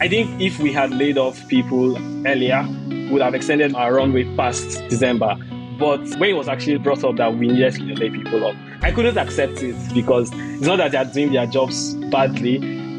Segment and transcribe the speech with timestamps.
[0.00, 4.24] I think if we had laid off people earlier, we would have extended our runway
[4.36, 5.36] past December.
[5.76, 8.92] But when it was actually brought up that we needed to lay people off, I
[8.92, 12.56] couldn't accept it because it's not that they're doing their jobs badly.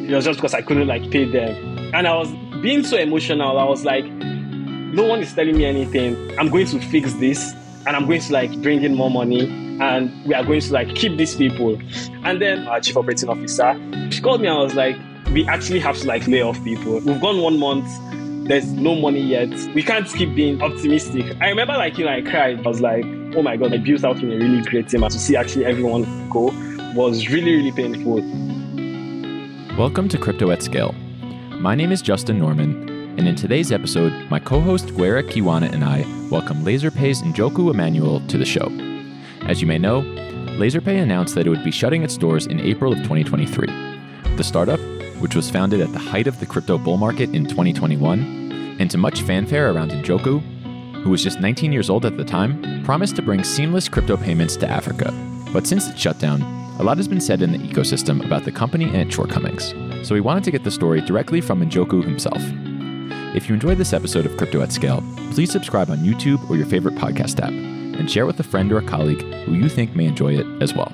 [0.10, 1.94] It was just because I couldn't like pay them.
[1.94, 2.30] And I was
[2.62, 3.58] being so emotional.
[3.58, 6.38] I was like, no one is telling me anything.
[6.38, 7.54] I'm going to fix this
[7.88, 9.48] and I'm going to like bring in more money
[9.80, 11.80] and we are going to like keep these people.
[12.26, 13.80] And then our chief operating officer,
[14.10, 14.98] she called me and I was like,
[15.32, 17.00] we actually have to like lay off people.
[17.02, 17.88] We've gone one month.
[18.48, 19.50] There's no money yet.
[19.76, 21.38] We can't keep being optimistic.
[21.40, 22.66] I remember like, you know, I cried.
[22.66, 25.04] I was like, oh my God, I built out in a really great team.
[25.04, 26.52] And to see actually everyone go
[26.96, 28.16] was really, really painful.
[29.78, 30.94] Welcome to Crypto at Scale.
[31.60, 35.84] My name is Justin Norman, and in today's episode, my co host Guerra Kiwana and
[35.84, 38.68] I welcome Lazerpay's Njoku Emmanuel to the show.
[39.42, 40.02] As you may know,
[40.58, 43.68] Lazerpay announced that it would be shutting its doors in April of 2023.
[44.36, 44.80] The startup,
[45.20, 48.98] which was founded at the height of the crypto bull market in 2021, and to
[48.98, 50.42] much fanfare around Njoku,
[51.04, 54.56] who was just 19 years old at the time, promised to bring seamless crypto payments
[54.58, 55.12] to Africa.
[55.54, 56.42] But since its shutdown,
[56.80, 59.74] a lot has been said in the ecosystem about the company and its shortcomings.
[60.08, 62.42] So we wanted to get the story directly from Njoku himself.
[63.36, 66.66] If you enjoyed this episode of Crypto at Scale, please subscribe on YouTube or your
[66.66, 70.06] favorite podcast app and share with a friend or a colleague who you think may
[70.06, 70.94] enjoy it as well.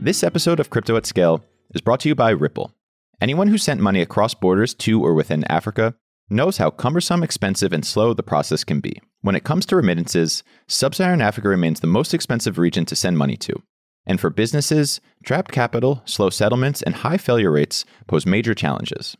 [0.00, 1.42] This episode of Crypto at Scale
[1.76, 2.72] is brought to you by Ripple.
[3.20, 5.94] Anyone who sent money across borders to or within Africa
[6.30, 8.98] knows how cumbersome, expensive, and slow the process can be.
[9.20, 13.18] When it comes to remittances, Sub Saharan Africa remains the most expensive region to send
[13.18, 13.62] money to.
[14.06, 19.14] And for businesses, trapped capital, slow settlements, and high failure rates pose major challenges.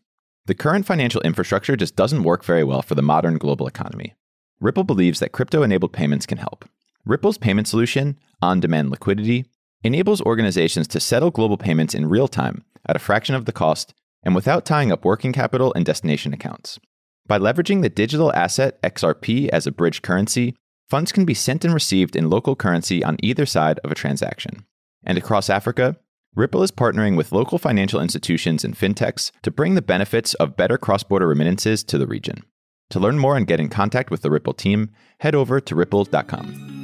[0.46, 4.14] The current financial infrastructure just doesn't work very well for the modern global economy.
[4.60, 6.64] Ripple believes that crypto enabled payments can help.
[7.04, 9.44] Ripple's payment solution, on demand liquidity,
[9.86, 13.94] enables organizations to settle global payments in real time at a fraction of the cost
[14.22, 16.78] and without tying up working capital and destination accounts.
[17.26, 20.56] By leveraging the digital asset XRP as a bridge currency,
[20.88, 24.64] funds can be sent and received in local currency on either side of a transaction.
[25.04, 25.96] And across Africa,
[26.34, 30.76] Ripple is partnering with local financial institutions and fintechs to bring the benefits of better
[30.76, 32.42] cross border remittances to the region.
[32.90, 36.75] To learn more and get in contact with the Ripple team, head over to ripple.com.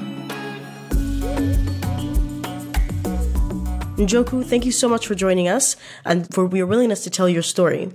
[3.96, 7.42] Njoku, thank you so much for joining us and for your willingness to tell your
[7.42, 7.92] story.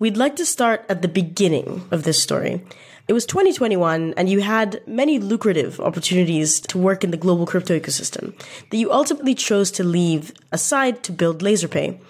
[0.00, 2.64] We'd like to start at the beginning of this story.
[3.06, 7.78] It was 2021, and you had many lucrative opportunities to work in the global crypto
[7.78, 8.34] ecosystem
[8.70, 12.00] that you ultimately chose to leave aside to build Lazerpay.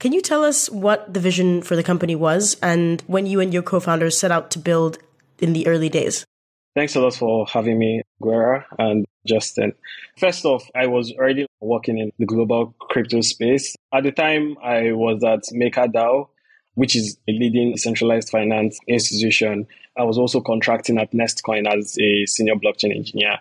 [0.00, 3.52] Can you tell us what the vision for the company was and when you and
[3.52, 4.98] your co founders set out to build
[5.38, 6.26] in the early days?
[6.74, 9.74] Thanks a lot for having me, Guerra and Justin.
[10.18, 13.76] First off, I was already working in the global crypto space.
[13.92, 16.28] At the time, I was at MakerDAO,
[16.74, 19.68] which is a leading centralized finance institution.
[19.96, 23.38] I was also contracting at Nestcoin as a senior blockchain engineer.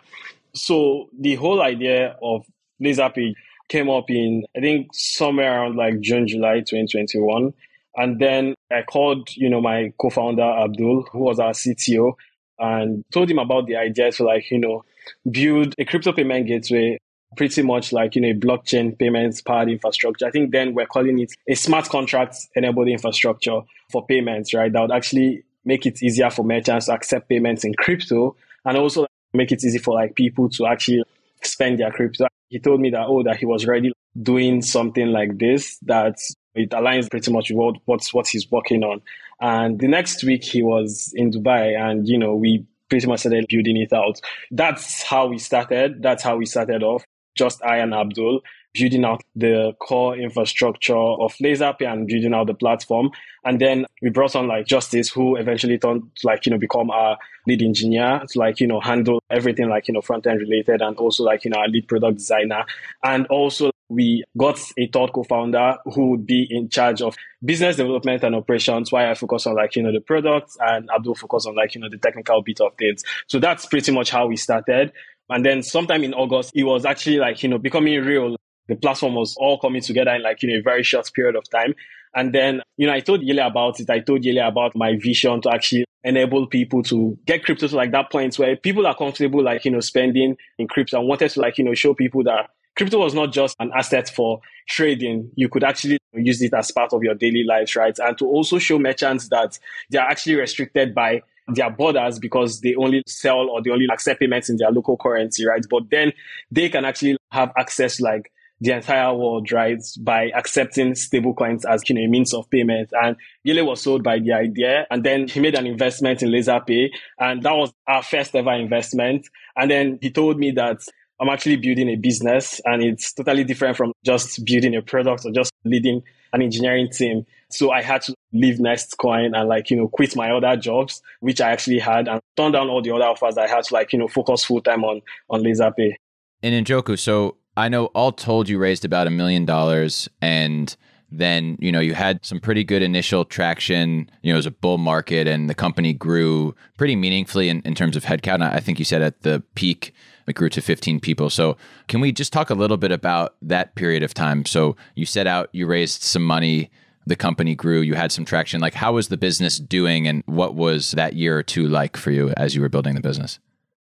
[0.54, 2.46] So the whole idea of
[2.82, 3.34] LazerPay
[3.68, 7.52] came up in, I think, somewhere around like June, July 2021.
[7.96, 12.14] And then I called, you know, my co-founder Abdul, who was our CTO,
[12.63, 14.85] and told him about the idea to like, you know,
[15.29, 16.97] build a crypto payment gateway
[17.35, 20.25] pretty much like you know a blockchain payments powered infrastructure.
[20.25, 24.72] I think then we're calling it a smart contract enabled infrastructure for payments, right?
[24.72, 28.35] That would actually make it easier for merchants to accept payments in crypto
[28.66, 31.03] and also make it easy for like people to actually
[31.41, 32.28] spend their crypto.
[32.50, 33.91] He told me that oh that he was already
[34.22, 36.19] doing something like this that
[36.56, 39.02] it aligns pretty much with what, what's what he's working on.
[39.42, 43.46] And the next week he was in Dubai and you know we pretty much started
[43.50, 44.20] building it out.
[44.52, 46.02] That's how we started.
[46.02, 47.06] That's how we started off
[47.36, 48.42] just I and Abdul,
[48.74, 53.12] building out the core infrastructure of Lazerpay and building out the platform.
[53.44, 56.90] And then we brought on like Justice, who eventually turned to like, you know, become
[56.90, 57.18] our
[57.48, 60.98] lead engineer to like, you know, handle everything like, you know, front end related and
[60.98, 62.66] also like, you know, our lead product designer.
[63.04, 68.24] And also we got a third co-founder who would be in charge of business development
[68.24, 71.56] and operations while I focus on like, you know, the products and Abdul focus on
[71.56, 73.03] like, you know, the technical bit of things.
[73.28, 74.91] So that's pretty much how we started.
[75.30, 78.35] And then sometime in August, it was actually like, you know, becoming real.
[78.68, 81.50] The platform was all coming together in like, you know, a very short period of
[81.50, 81.76] time.
[82.16, 83.90] And then, you know, I told Yele about it.
[83.90, 87.91] I told Yele about my vision to actually enable people to get crypto to like
[87.91, 91.41] that point where people are comfortable, like, you know, spending in crypto and wanted to
[91.41, 95.31] like, you know, show people that crypto was not just an asset for trading.
[95.35, 97.97] You could actually use it as part of your daily lives, right?
[97.99, 99.59] And to also show merchants that
[99.90, 104.20] they are actually restricted by their borders because they only sell or they only accept
[104.20, 105.66] payments in their local currency, right?
[105.70, 106.14] But then
[106.52, 108.31] they can actually have access like
[108.61, 112.90] the entire world, right, by accepting stablecoins as you know, a means of payment.
[112.93, 114.87] And Yele was sold by the idea.
[114.90, 116.91] And then he made an investment in Lazerpay.
[117.19, 119.28] And that was our first ever investment.
[119.58, 120.78] And then he told me that
[121.23, 125.31] I'm actually building a business and it's totally different from just building a product or
[125.31, 126.03] just leading
[126.34, 127.25] an engineering team.
[127.49, 131.40] So I had to leave Nestcoin and like, you know, quit my other jobs, which
[131.40, 133.99] I actually had and turn down all the other offers I had to like, you
[133.99, 135.93] know, focus full time on, on Lazerpay.
[136.41, 140.76] And Njoku, so I know all told you raised about a million dollars and
[141.09, 144.52] then you know you had some pretty good initial traction you know it was a
[144.52, 148.79] bull market and the company grew pretty meaningfully in, in terms of headcount i think
[148.79, 149.93] you said at the peak
[150.28, 153.75] it grew to 15 people so can we just talk a little bit about that
[153.75, 156.70] period of time so you set out you raised some money
[157.05, 160.55] the company grew you had some traction like how was the business doing and what
[160.55, 163.40] was that year or two like for you as you were building the business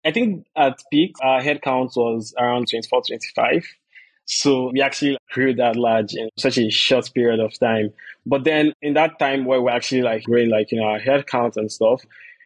[0.06, 3.66] I think at peak, our headcount was around 24, 25.
[4.26, 7.92] So we actually grew that large in such a short period of time.
[8.26, 11.58] But then in that time where we're actually like growing like, you know, our headcount
[11.58, 12.04] and stuff,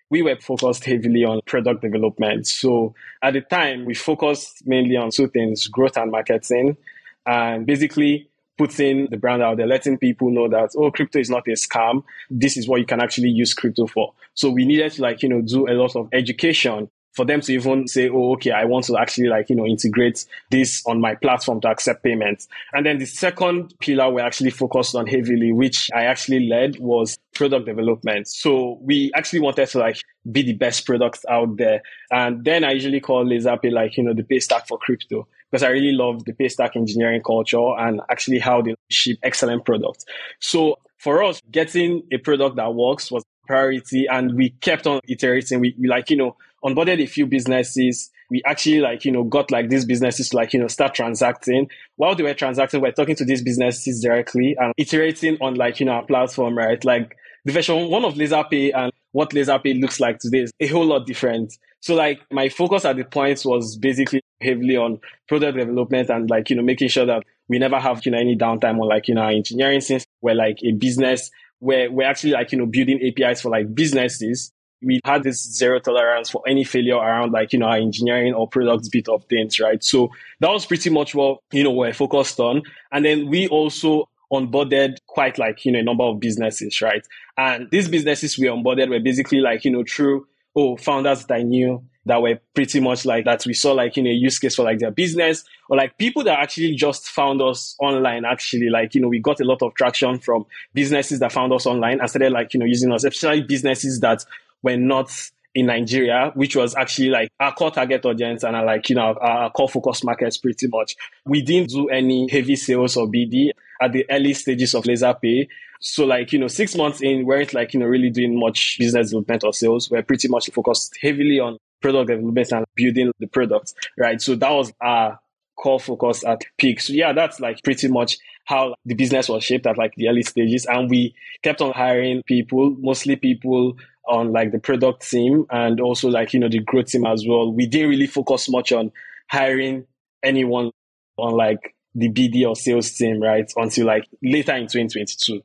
[0.10, 2.48] we were focused heavily on product development.
[2.48, 6.78] So at the time, we focused mainly on two things, growth and marketing,
[7.26, 11.48] and basically putting the brand out there, letting people know that, oh, crypto is not
[11.48, 12.04] a scam.
[12.30, 14.14] This is what you can actually use crypto for.
[14.34, 17.54] So we needed to like, you know, do a lot of education for them to
[17.54, 21.16] even say, oh, okay, I want to actually like, you know, integrate this on my
[21.16, 22.48] platform to accept payments.
[22.74, 27.18] And then the second pillar we actually focused on heavily, which I actually led was
[27.34, 28.28] product development.
[28.28, 29.98] So we actually wanted to like
[30.32, 31.82] be the best products out there.
[32.12, 35.70] And then I usually call Lazerpay like, you know, the Paystack for crypto because I
[35.70, 40.06] really love the Paystack engineering culture and actually how they ship excellent products.
[40.40, 45.60] So for us, getting a product that works was priority and we kept on iterating.
[45.60, 48.10] We, we like, you know, onboarded a few businesses.
[48.30, 51.70] We actually like, you know, got like these businesses to like, you know, start transacting.
[51.96, 55.86] While they were transacting, we're talking to these businesses directly and iterating on like, you
[55.86, 56.84] know, our platform, right?
[56.84, 57.16] Like
[57.46, 61.08] the version one of Lazerpay and what Lazerpay looks like today is a whole lot
[61.08, 61.58] different.
[61.82, 66.50] So like my focus at the point was basically heavily on product development and like,
[66.50, 69.16] you know, making sure that we never have, you know, any downtime on like, you
[69.16, 73.00] know, our engineering since we're like a business where we're actually like, you know, building
[73.02, 74.52] APIs for like businesses
[74.82, 78.48] we had this zero tolerance for any failure around like, you know, our engineering or
[78.48, 79.84] products bit of things, right?
[79.84, 80.10] So
[80.40, 82.64] that was pretty much what, you know, we're focused on.
[82.92, 87.06] And then we also onboarded quite like, you know, a number of businesses, right?
[87.38, 91.44] And these businesses we onboarded were basically like, you know, through, oh, founders that I
[91.44, 93.46] knew that were pretty much like that.
[93.46, 96.24] We saw like, you know, a use case for like their business or like people
[96.24, 98.26] that actually just found us online.
[98.26, 101.66] Actually, like, you know, we got a lot of traction from businesses that found us
[101.66, 104.26] online and started like, you know, using us, especially businesses that
[104.64, 105.12] were not
[105.56, 109.16] in Nigeria, which was actually like our core target audience and our, like, you know,
[109.20, 110.96] our core focus markets pretty much.
[111.26, 113.50] We didn't do any heavy sales or BD
[113.82, 115.48] at the early stages of Lazerpay.
[115.82, 118.78] So like, you know, six months in, we weren't like, you know, really doing much
[118.78, 119.90] business development or sales.
[119.90, 124.22] We're pretty much focused heavily on product development and building the product, right?
[124.22, 125.20] So that was our
[125.62, 126.80] core focus at peak.
[126.80, 130.24] So yeah, that's like pretty much how the business was shaped at like the early
[130.24, 130.66] stages.
[130.66, 131.14] And we
[131.44, 133.78] kept on hiring people, mostly people
[134.08, 137.52] on like the product team and also like, you know, the growth team as well.
[137.54, 138.92] We didn't really focus much on
[139.30, 139.86] hiring
[140.24, 140.72] anyone
[141.18, 143.52] on like the BD or sales team, right?
[143.56, 145.42] Until like later in 2022.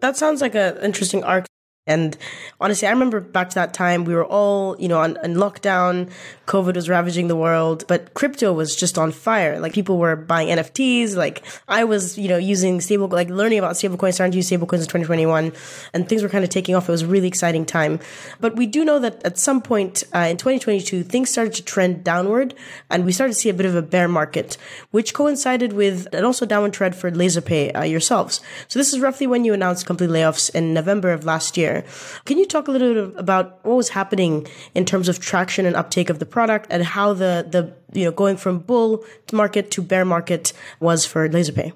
[0.00, 1.46] That sounds like an interesting arc
[1.86, 2.16] and
[2.62, 6.10] honestly, I remember back to that time, we were all, you know, on, on, lockdown.
[6.46, 9.60] COVID was ravaging the world, but crypto was just on fire.
[9.60, 11.14] Like people were buying NFTs.
[11.14, 14.80] Like I was, you know, using stable, like learning about stablecoins, starting to use stablecoins
[14.80, 15.52] in 2021,
[15.92, 16.88] and things were kind of taking off.
[16.88, 18.00] It was a really exciting time.
[18.40, 22.02] But we do know that at some point uh, in 2022, things started to trend
[22.02, 22.54] downward,
[22.88, 24.56] and we started to see a bit of a bear market,
[24.90, 28.40] which coincided with and also downward trend for Lazerpay uh, yourselves.
[28.68, 31.73] So this is roughly when you announced complete layoffs in November of last year.
[32.24, 35.74] Can you talk a little bit about what was happening in terms of traction and
[35.74, 39.82] uptake of the product and how the, the you know, going from bull market to
[39.82, 41.72] bear market was for Lazerpay?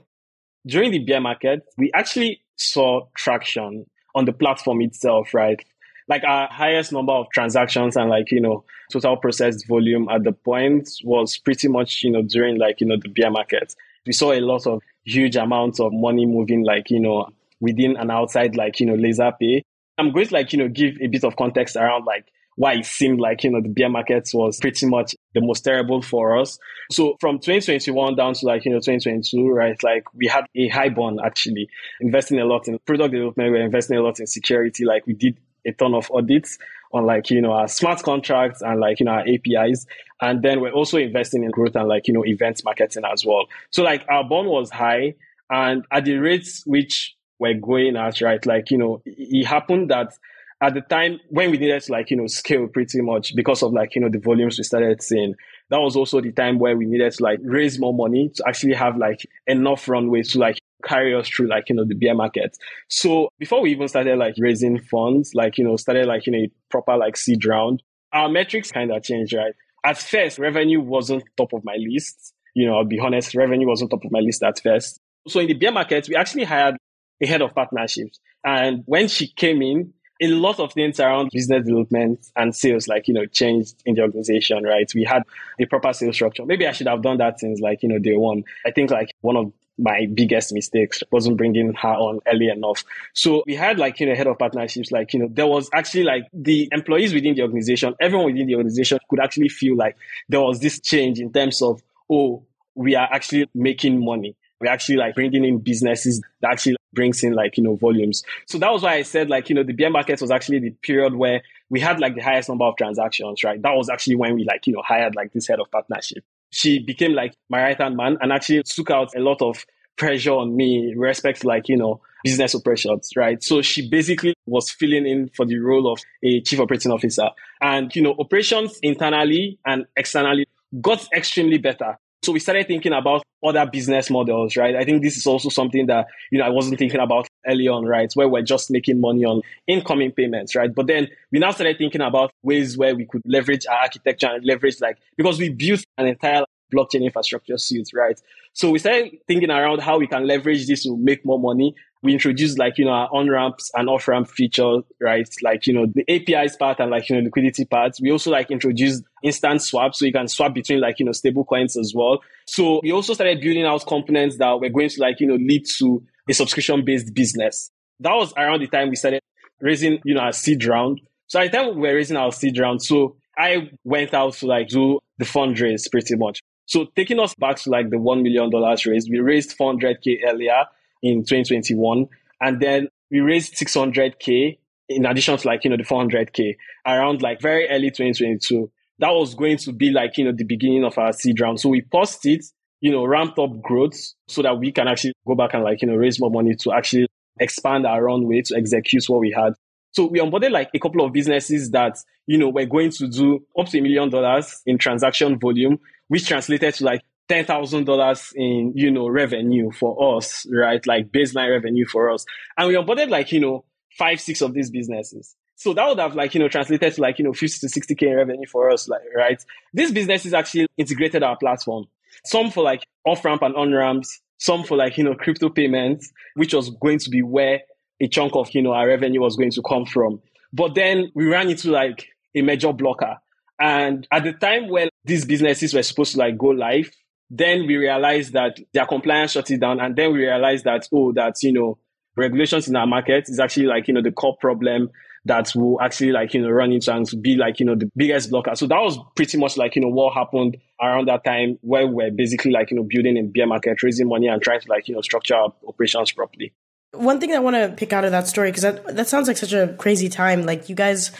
[0.66, 5.64] During the bear market, we actually saw traction on the platform itself, right?
[6.08, 10.32] Like our highest number of transactions and like, you know, total processed volume at the
[10.32, 13.74] point was pretty much, you know, during like, you know, the bear market.
[14.06, 17.28] We saw a lot of huge amounts of money moving like, you know,
[17.60, 19.62] within and outside like, you know, Lazerpay.
[19.98, 22.26] I'm going to like, you know, give a bit of context around like
[22.58, 26.02] why it seemed like, you know, the bear market was pretty much the most terrible
[26.02, 26.58] for us.
[26.90, 29.80] So from 2021 down to like, you know, 2022, right?
[29.84, 31.68] Like we had a high burn actually
[32.00, 33.52] investing a lot in product development.
[33.52, 34.84] We we're investing a lot in security.
[34.84, 36.58] Like we did a ton of audits
[36.92, 39.86] on like, you know, our smart contracts and like, you know, our APIs.
[40.20, 43.46] And then we're also investing in growth and like, you know, events marketing as well.
[43.70, 45.14] So like our burn was high
[45.48, 48.44] and at the rates which we're going at, right?
[48.44, 50.12] Like, you know, it happened that
[50.60, 53.72] at the time when we needed to like, you know, scale pretty much because of
[53.72, 55.34] like, you know, the volumes we started seeing,
[55.70, 58.74] that was also the time where we needed to like raise more money to actually
[58.74, 62.56] have like enough runway to like carry us through like, you know, the bear market.
[62.88, 66.46] So before we even started like raising funds, like, you know, started like, you know,
[66.70, 69.54] proper like seed round, our metrics kind of changed, right?
[69.84, 72.34] At first, revenue wasn't top of my list.
[72.54, 74.98] You know, I'll be honest, revenue wasn't top of my list at first.
[75.28, 76.76] So in the bear market, we actually hired
[77.20, 78.20] a head of partnerships.
[78.44, 83.06] And when she came in, a lot of things around business development and sales, like,
[83.06, 84.90] you know, changed in the organization, right?
[84.94, 85.22] We had
[85.60, 86.44] a proper sales structure.
[86.44, 88.42] Maybe I should have done that since like, you know, day one.
[88.66, 92.82] I think like one of my biggest mistakes wasn't bringing her on early enough.
[93.14, 96.02] So we had like, you know, head of partnerships, like, you know, there was actually
[96.02, 99.96] like the employees within the organization, everyone within the organization could actually feel like
[100.28, 102.44] there was this change in terms of, oh,
[102.74, 104.34] we are actually making money.
[104.60, 108.24] We're actually like bringing in businesses that actually brings in like, you know, volumes.
[108.46, 110.70] So that was why I said like, you know, the bear market was actually the
[110.82, 113.62] period where we had like the highest number of transactions, right?
[113.62, 116.24] That was actually when we like, you know, hired like this head of partnership.
[116.50, 119.64] She became like my right hand man and actually took out a lot of
[119.96, 123.40] pressure on me respect to like, you know, business operations, right?
[123.44, 127.28] So she basically was filling in for the role of a chief operating officer.
[127.60, 130.46] And, you know, operations internally and externally
[130.80, 134.74] got extremely better so we started thinking about other business models, right?
[134.74, 137.84] I think this is also something that, you know, I wasn't thinking about early on,
[137.84, 138.10] right?
[138.14, 140.74] Where we're just making money on incoming payments, right?
[140.74, 144.44] But then we now started thinking about ways where we could leverage our architecture and
[144.44, 146.44] leverage like, because we built an entire
[146.74, 148.20] blockchain infrastructure suite, right?
[148.52, 152.12] So we started thinking around how we can leverage this to make more money we
[152.12, 155.28] introduced like, you know, our on ramps and off ramp feature, right?
[155.42, 157.96] Like, you know, the APIs part and like, you know, liquidity part.
[158.00, 159.94] We also like introduced instant swap.
[159.94, 162.20] So you can swap between like, you know, stable coins as well.
[162.46, 165.64] So we also started building out components that were going to like, you know, lead
[165.78, 167.70] to a subscription based business.
[168.00, 169.20] That was around the time we started
[169.60, 171.00] raising, you know, our seed round.
[171.26, 172.82] So at the time we were raising our seed round.
[172.82, 176.40] So I went out to like do the fundraise pretty much.
[176.66, 178.50] So taking us back to like the $1 million
[178.86, 180.64] raised, we raised 400K earlier
[181.02, 182.06] in 2021.
[182.40, 187.40] And then we raised 600K in addition to like, you know, the 400K around like
[187.40, 188.70] very early 2022.
[189.00, 191.60] That was going to be like, you know, the beginning of our seed round.
[191.60, 192.44] So we paused it,
[192.80, 195.88] you know, ramped up growth so that we can actually go back and like, you
[195.88, 197.06] know, raise more money to actually
[197.38, 199.52] expand our runway to execute what we had.
[199.92, 203.44] So we onboarded like a couple of businesses that, you know, we're going to do
[203.58, 205.78] up to a million dollars in transaction volume,
[206.08, 210.84] which translated to like ten thousand dollars in you know revenue for us, right?
[210.86, 212.24] Like baseline revenue for us,
[212.56, 213.64] and we onboarded like you know
[213.98, 215.36] five six of these businesses.
[215.56, 217.94] So that would have like you know translated to like you know fifty to sixty
[217.94, 219.42] k in revenue for us, like right.
[219.74, 221.86] These businesses actually integrated our platform.
[222.24, 224.20] Some for like off ramp and on ramps.
[224.38, 227.62] Some for like you know crypto payments, which was going to be where
[228.00, 230.22] a chunk of you know our revenue was going to come from.
[230.52, 233.16] But then we ran into like a major blocker.
[233.60, 236.90] And at the time when these businesses were supposed to like go live,
[237.30, 239.80] then we realized that their compliance shut it down.
[239.80, 241.78] And then we realized that, oh, that, you know,
[242.16, 244.90] regulations in our market is actually like, you know, the core problem
[245.24, 248.30] that will actually like, you know, run into and be like, you know, the biggest
[248.30, 248.54] blocker.
[248.54, 252.10] So that was pretty much like, you know, what happened around that time where we're
[252.10, 254.94] basically like, you know, building a bear market, raising money and trying to like, you
[254.94, 256.54] know, structure our operations properly.
[256.92, 259.36] One thing I want to pick out of that story, because that, that sounds like
[259.36, 260.46] such a crazy time.
[260.46, 261.12] Like you guys,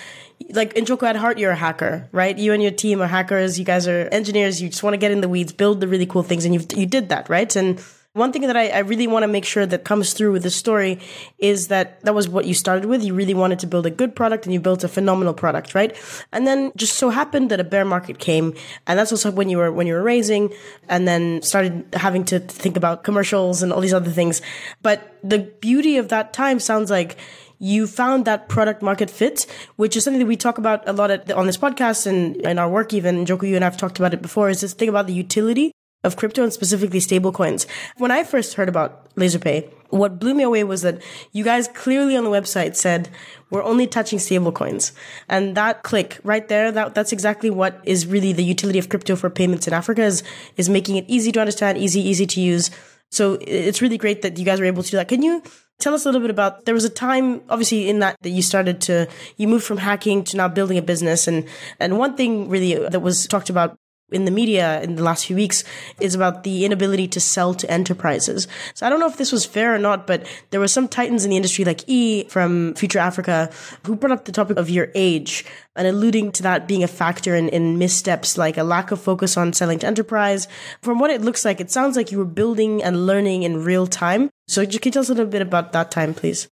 [0.51, 2.37] like Njoku at heart, you're a hacker, right?
[2.37, 3.59] You and your team are hackers.
[3.59, 4.63] You guys are engineers.
[4.63, 6.65] You just want to get in the weeds, build the really cool things, and you
[6.77, 7.55] you did that, right?
[7.57, 7.81] And
[8.19, 10.51] one thing that I, I really want to make sure that comes through with the
[10.51, 10.99] story
[11.39, 13.03] is that that was what you started with.
[13.03, 15.97] You really wanted to build a good product and you built a phenomenal product, right?
[16.33, 18.55] And then just so happened that a bear market came
[18.87, 20.53] and that's also when you were, when you were raising
[20.89, 24.43] and then started having to think about commercials and all these other things.
[24.83, 27.17] But the beauty of that time sounds like
[27.59, 29.47] you found that product market fit,
[29.77, 32.59] which is something that we talk about a lot at, on this podcast and in
[32.59, 33.25] our work even.
[33.25, 35.73] Njoku, you and I have talked about it before, is this thing about the utility
[36.05, 37.67] of crypto and specifically stablecoins.
[37.97, 42.17] When I first heard about Lazerpay, what blew me away was that you guys clearly
[42.17, 43.09] on the website said
[43.51, 44.93] we're only touching stablecoins.
[45.29, 49.17] And that click right there, that, that's exactly what is really the utility of crypto
[49.17, 50.23] for payments in Africa is,
[50.57, 52.71] is making it easy to understand, easy, easy to use,
[53.11, 55.09] So it's really great that you guys were able to do that.
[55.09, 55.43] Can you
[55.79, 58.43] tell us a little bit about there was a time obviously in that that you
[58.43, 61.47] started to you moved from hacking to now building a business and
[61.81, 63.79] and one thing really uh, that was talked about
[64.11, 65.65] in the media in the last few weeks
[66.01, 68.49] is about the inability to sell to enterprises.
[68.75, 71.25] So I don't know if this was fair or not, but there were some titans
[71.25, 73.51] in the industry like E from Future Africa
[73.85, 75.45] who brought up the topic of your age
[75.77, 79.37] and alluding to that being a factor in, in missteps like a lack of focus
[79.37, 80.49] on selling to enterprise.
[80.83, 83.87] From what it looks like, it sounds like you were building and learning in real
[83.87, 84.31] time.
[84.47, 86.49] So can you tell us a little bit about that time, please?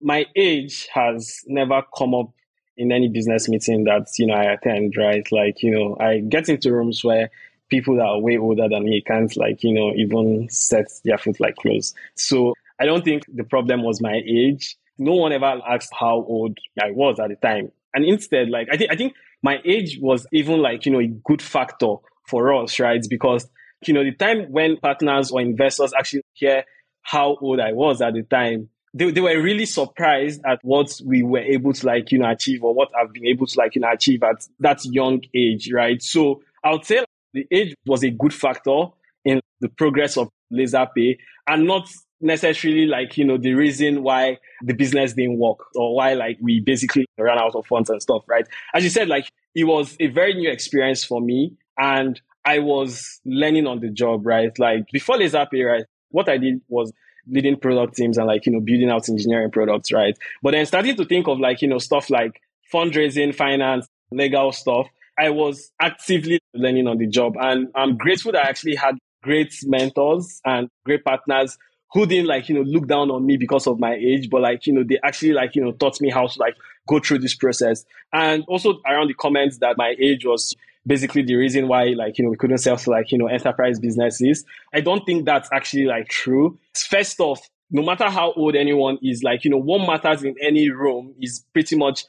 [0.00, 2.30] My age has never come up
[2.78, 5.26] in any business meeting that you know I attend, right?
[5.30, 7.30] Like you know, I get into rooms where
[7.68, 11.38] people that are way older than me can't like you know even set their foot
[11.40, 11.92] like close.
[12.14, 14.76] So I don't think the problem was my age.
[14.96, 18.76] No one ever asked how old I was at the time, and instead, like I
[18.76, 22.78] think I think my age was even like you know a good factor for us,
[22.78, 23.04] right?
[23.10, 23.48] Because
[23.86, 26.64] you know the time when partners or investors actually hear
[27.02, 31.22] how old I was at the time, they, they were really surprised at what we
[31.22, 33.80] were able to like, you know, achieve or what I've been able to like, you
[33.80, 36.02] know, achieve at that young age, right?
[36.02, 38.86] So I would say the age was a good factor
[39.24, 41.88] in the progress of LazerPay and not
[42.20, 46.58] necessarily like, you know, the reason why the business didn't work or why like we
[46.58, 48.48] basically ran out of funds and stuff, right?
[48.74, 53.20] As you said, like it was a very new experience for me and I was
[53.24, 54.58] learning on the job, right?
[54.58, 55.84] Like before LazerPay, right?
[56.10, 56.92] What I did was
[57.30, 60.16] leading product teams and like, you know, building out engineering products, right?
[60.42, 62.40] But then starting to think of like, you know, stuff like
[62.72, 64.86] fundraising, finance, legal stuff.
[65.18, 69.52] I was actively learning on the job and I'm grateful that I actually had great
[69.64, 71.58] mentors and great partners
[71.92, 74.66] who didn't like, you know, look down on me because of my age, but like,
[74.66, 76.54] you know, they actually like, you know, taught me how to like
[76.86, 77.84] go through this process.
[78.12, 80.54] And also around the comments that my age was
[80.88, 83.78] basically the reason why like you know we couldn't sell to like you know enterprise
[83.78, 84.44] businesses.
[84.74, 86.58] I don't think that's actually like true.
[86.74, 87.40] First off
[87.70, 91.44] no matter how old anyone is like you know what matters in any room is
[91.52, 92.04] pretty much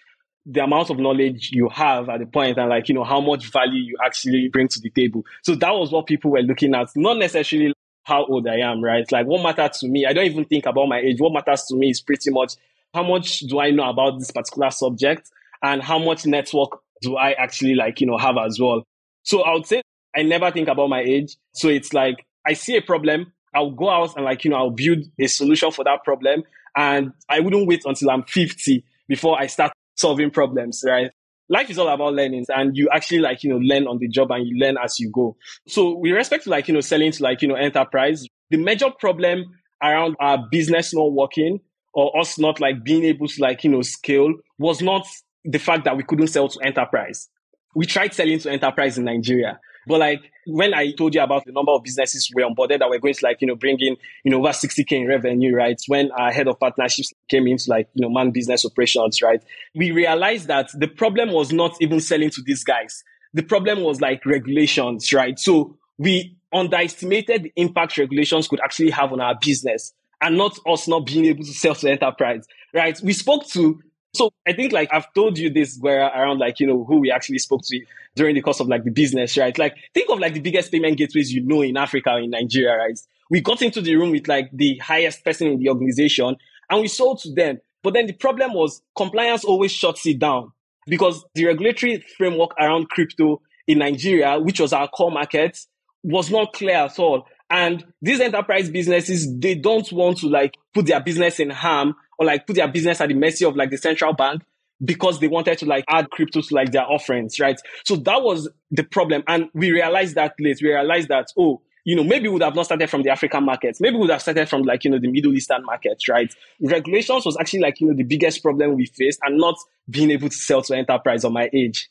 [0.46, 3.52] the amount of knowledge you have at the point and like you know how much
[3.52, 5.26] value you actually bring to the table.
[5.44, 9.10] So that was what people were looking at not necessarily how old i am right?
[9.12, 11.20] Like what matters to me i don't even think about my age.
[11.20, 12.54] What matters to me is pretty much
[12.94, 15.30] how much do i know about this particular subject
[15.62, 18.84] and how much network do I actually like, you know, have as well?
[19.24, 19.82] So I would say
[20.16, 21.36] I never think about my age.
[21.54, 24.72] So it's like I see a problem, I'll go out and like, you know, I'll
[24.72, 26.44] build a solution for that problem.
[26.76, 31.12] And I wouldn't wait until I'm 50 before I start solving problems, right?
[31.52, 34.30] Life is all about learning and you actually like, you know, learn on the job
[34.32, 35.36] and you learn as you go.
[35.68, 38.92] So with respect to like, you know, selling to like, you know, enterprise, the major
[38.92, 39.46] problem
[39.82, 41.60] around our business not working
[41.94, 45.08] or us not like being able to like, you know, scale was not
[45.46, 47.30] the fact that we couldn't sell to enterprise.
[47.76, 49.60] We tried selling to enterprise in Nigeria.
[49.88, 53.00] But like when I told you about the number of businesses we onboarded that were
[53.00, 55.80] going to like, you know, bring in, you know, over 60K in revenue, right?
[55.88, 59.42] When our head of partnerships came into like, you know, man business operations, right?
[59.76, 63.04] We realized that the problem was not even selling to these guys.
[63.34, 65.40] The problem was like regulations, right?
[65.40, 70.88] So we underestimated the impact regulations could actually have on our business and not us
[70.88, 73.00] not being able to sell to enterprise, right?
[73.02, 73.80] We spoke to
[74.14, 77.12] so I think like I've told you this where around like, you know, who we
[77.12, 79.58] actually spoke to during the course of like the business, right?
[79.58, 83.00] Like think of like the biggest payment gateways you know in Africa in Nigeria, right?
[83.30, 86.36] We got into the room with like the highest person in the organization
[86.70, 87.60] and we sold to them.
[87.84, 90.52] But then the problem was compliance always shuts it down
[90.88, 95.60] because the regulatory framework around crypto in Nigeria, which was our core market,
[96.04, 97.28] was not clear at all.
[97.50, 102.26] And these enterprise businesses, they don't want to like put their business in harm or
[102.26, 104.44] like put their business at the mercy of like the central bank
[104.84, 107.60] because they wanted to like add crypto to like their offerings, right?
[107.86, 109.24] So that was the problem.
[109.28, 110.60] And we realized that late.
[110.62, 113.44] We realized that, oh, you know, maybe we would have not started from the African
[113.46, 113.82] markets.
[113.82, 116.34] Maybe we would have started from like, you know, the Middle Eastern markets, right?
[116.62, 119.56] Regulations was actually like, you know, the biggest problem we faced and not
[119.90, 121.90] being able to sell to enterprise on my age.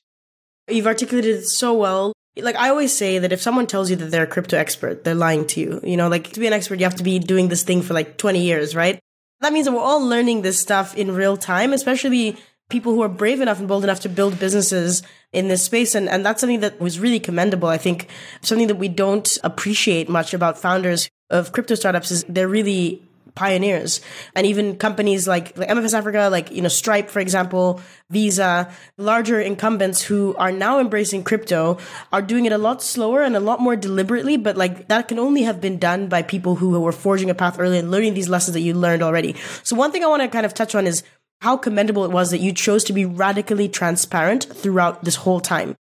[0.68, 2.12] You've articulated it so well.
[2.42, 5.14] Like I always say that if someone tells you that they're a crypto expert, they're
[5.14, 5.80] lying to you.
[5.82, 7.94] You know, like to be an expert, you have to be doing this thing for
[7.94, 8.98] like 20 years, right?
[9.40, 12.36] That means that we're all learning this stuff in real time, especially
[12.68, 15.94] people who are brave enough and bold enough to build businesses in this space.
[15.94, 17.68] And, and that's something that was really commendable.
[17.68, 18.08] I think
[18.42, 23.07] something that we don't appreciate much about founders of crypto startups is they're really
[23.38, 24.00] pioneers
[24.34, 29.40] and even companies like, like MFS Africa, like, you know, Stripe, for example, Visa, larger
[29.40, 31.78] incumbents who are now embracing crypto
[32.12, 34.36] are doing it a lot slower and a lot more deliberately.
[34.36, 37.60] But like that can only have been done by people who were forging a path
[37.60, 39.36] early and learning these lessons that you learned already.
[39.62, 41.04] So one thing I want to kind of touch on is
[41.40, 45.76] how commendable it was that you chose to be radically transparent throughout this whole time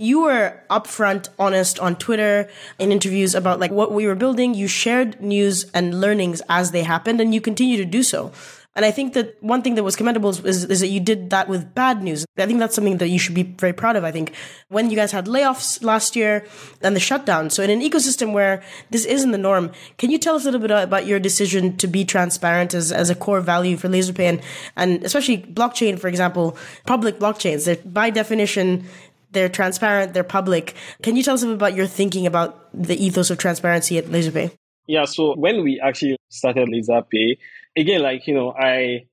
[0.00, 4.54] you were upfront, honest on Twitter in interviews about like what we were building.
[4.54, 8.32] You shared news and learnings as they happened, and you continue to do so.
[8.76, 11.48] And I think that one thing that was commendable is, is, that you did that
[11.48, 12.24] with bad news.
[12.38, 14.04] I think that's something that you should be very proud of.
[14.04, 14.32] I think
[14.68, 16.46] when you guys had layoffs last year
[16.80, 17.50] and the shutdown.
[17.50, 20.60] So in an ecosystem where this isn't the norm, can you tell us a little
[20.60, 24.40] bit about your decision to be transparent as, as a core value for Lazerpay and,
[24.76, 28.86] and especially blockchain, for example, public blockchains that by definition
[29.30, 30.74] they're transparent, they're public.
[31.02, 34.06] Can you tell us a bit about your thinking about the ethos of transparency at
[34.06, 34.52] Lazerpay?
[34.86, 37.38] Yeah, so when we actually started Lazerpay,
[37.76, 39.06] again, like, you know, I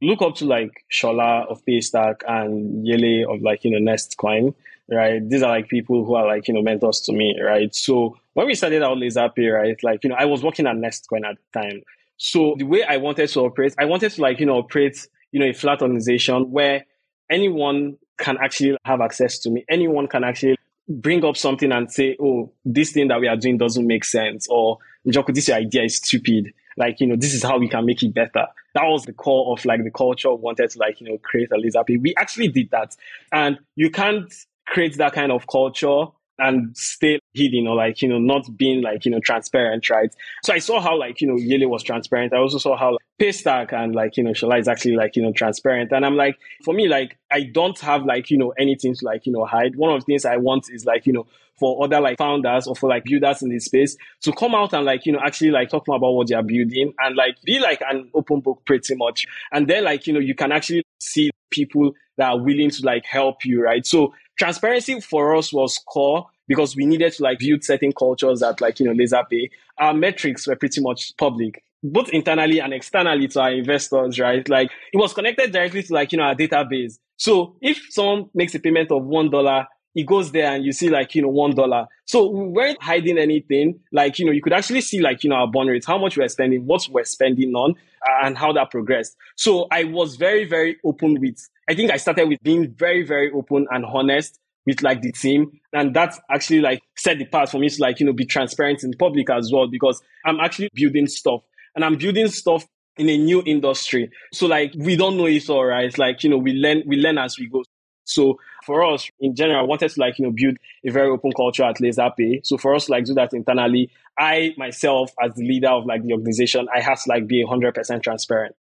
[0.00, 4.54] look up to like Shola of Paystack and Yele of like, you know, Nestcoin,
[4.88, 5.20] right?
[5.28, 7.74] These are like people who are like, you know, mentors to me, right?
[7.74, 11.24] So when we started out Lazerpay, right, like, you know, I was working at Nestcoin
[11.28, 11.82] at the time.
[12.16, 15.40] So the way I wanted to operate, I wanted to like, you know, operate, you
[15.40, 16.84] know, a flat organization where
[17.28, 19.64] anyone can actually have access to me.
[19.68, 20.56] Anyone can actually
[20.88, 24.46] bring up something and say, oh, this thing that we are doing doesn't make sense.
[24.48, 26.52] Or, Njoku, this idea is stupid.
[26.76, 28.46] Like, you know, this is how we can make it better.
[28.74, 31.56] That was the core of like the culture wanted to like, you know, create a
[31.56, 32.96] laser We actually did that.
[33.32, 34.32] And you can't
[34.66, 36.06] create that kind of culture
[36.38, 40.12] and stay hidden or like, you know, not being like, you know, transparent, right?
[40.42, 42.32] So I saw how like, you know, Yele was transparent.
[42.32, 45.22] I also saw how like, Paystack and like, you know, Shola is actually like, you
[45.22, 45.92] know, transparent.
[45.92, 49.26] And I'm like, for me, like, I don't have like, you know, anything to like,
[49.26, 49.76] you know, hide.
[49.76, 51.26] One of the things I want is like, you know,
[51.58, 54.84] for other like founders or for like builders in this space to come out and
[54.84, 57.80] like, you know, actually like talk about what they are building and like be like
[57.88, 59.26] an open book pretty much.
[59.52, 63.04] And then like, you know, you can actually see people that are willing to like
[63.04, 63.86] help you, right?
[63.86, 68.60] So transparency for us was core because we needed to like build certain cultures that
[68.60, 69.50] like, you know, Lazerpay.
[69.78, 74.48] Our metrics were pretty much public, both internally and externally to our investors, right?
[74.48, 76.98] Like it was connected directly to like, you know, our database.
[77.16, 81.14] So if someone makes a payment of $1, it goes there and you see like,
[81.14, 81.86] you know, one dollar.
[82.06, 83.78] So we weren't hiding anything.
[83.92, 86.16] Like, you know, you could actually see like, you know, our burn rates, how much
[86.16, 89.14] we're spending, what we're spending on, uh, and how that progressed.
[89.36, 91.36] So I was very, very open with,
[91.68, 95.60] I think I started with being very, very open and honest with like the team.
[95.72, 98.82] And that's actually like set the path for me to like, you know, be transparent
[98.82, 101.42] in public as well, because I'm actually building stuff
[101.74, 104.10] and I'm building stuff in a new industry.
[104.32, 105.84] So like, we don't know it all, right?
[105.84, 107.64] It's like, you know, we learn, we learn as we go.
[108.04, 110.56] So for us in general, I wanted to like, you know, build
[110.86, 112.44] a very open culture at Lazerpay.
[112.44, 116.12] So for us, like do that internally, I myself as the leader of like the
[116.12, 118.54] organization, I have to like be hundred percent transparent.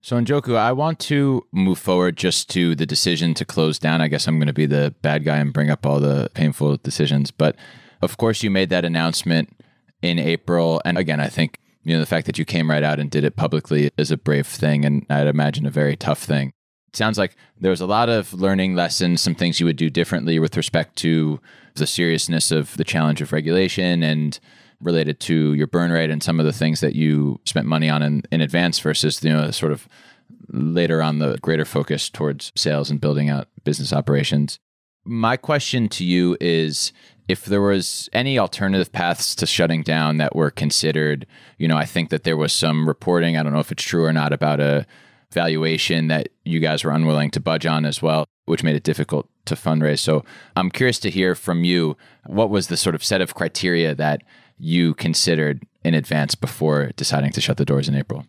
[0.00, 4.00] So Njoku, I want to move forward just to the decision to close down.
[4.00, 6.78] I guess I'm going to be the bad guy and bring up all the painful
[6.78, 7.30] decisions.
[7.30, 7.56] But
[8.02, 9.56] of course you made that announcement
[10.02, 10.80] in April.
[10.84, 13.24] And again, I think you know the fact that you came right out and did
[13.24, 16.52] it publicly is a brave thing and I'd imagine a very tough thing
[16.88, 19.90] it sounds like there was a lot of learning lessons, some things you would do
[19.90, 21.38] differently with respect to
[21.74, 24.40] the seriousness of the challenge of regulation and
[24.80, 28.02] related to your burn rate and some of the things that you spent money on
[28.02, 29.86] in, in advance versus you know sort of
[30.48, 34.58] later on the greater focus towards sales and building out business operations.
[35.08, 36.92] My question to you is
[37.28, 41.26] if there was any alternative paths to shutting down that were considered,
[41.58, 44.04] you know, I think that there was some reporting, I don't know if it's true
[44.04, 44.84] or not, about a
[45.32, 49.28] valuation that you guys were unwilling to budge on as well, which made it difficult
[49.44, 50.00] to fundraise.
[50.00, 50.24] So
[50.56, 54.22] I'm curious to hear from you what was the sort of set of criteria that
[54.58, 58.26] you considered in advance before deciding to shut the doors in April?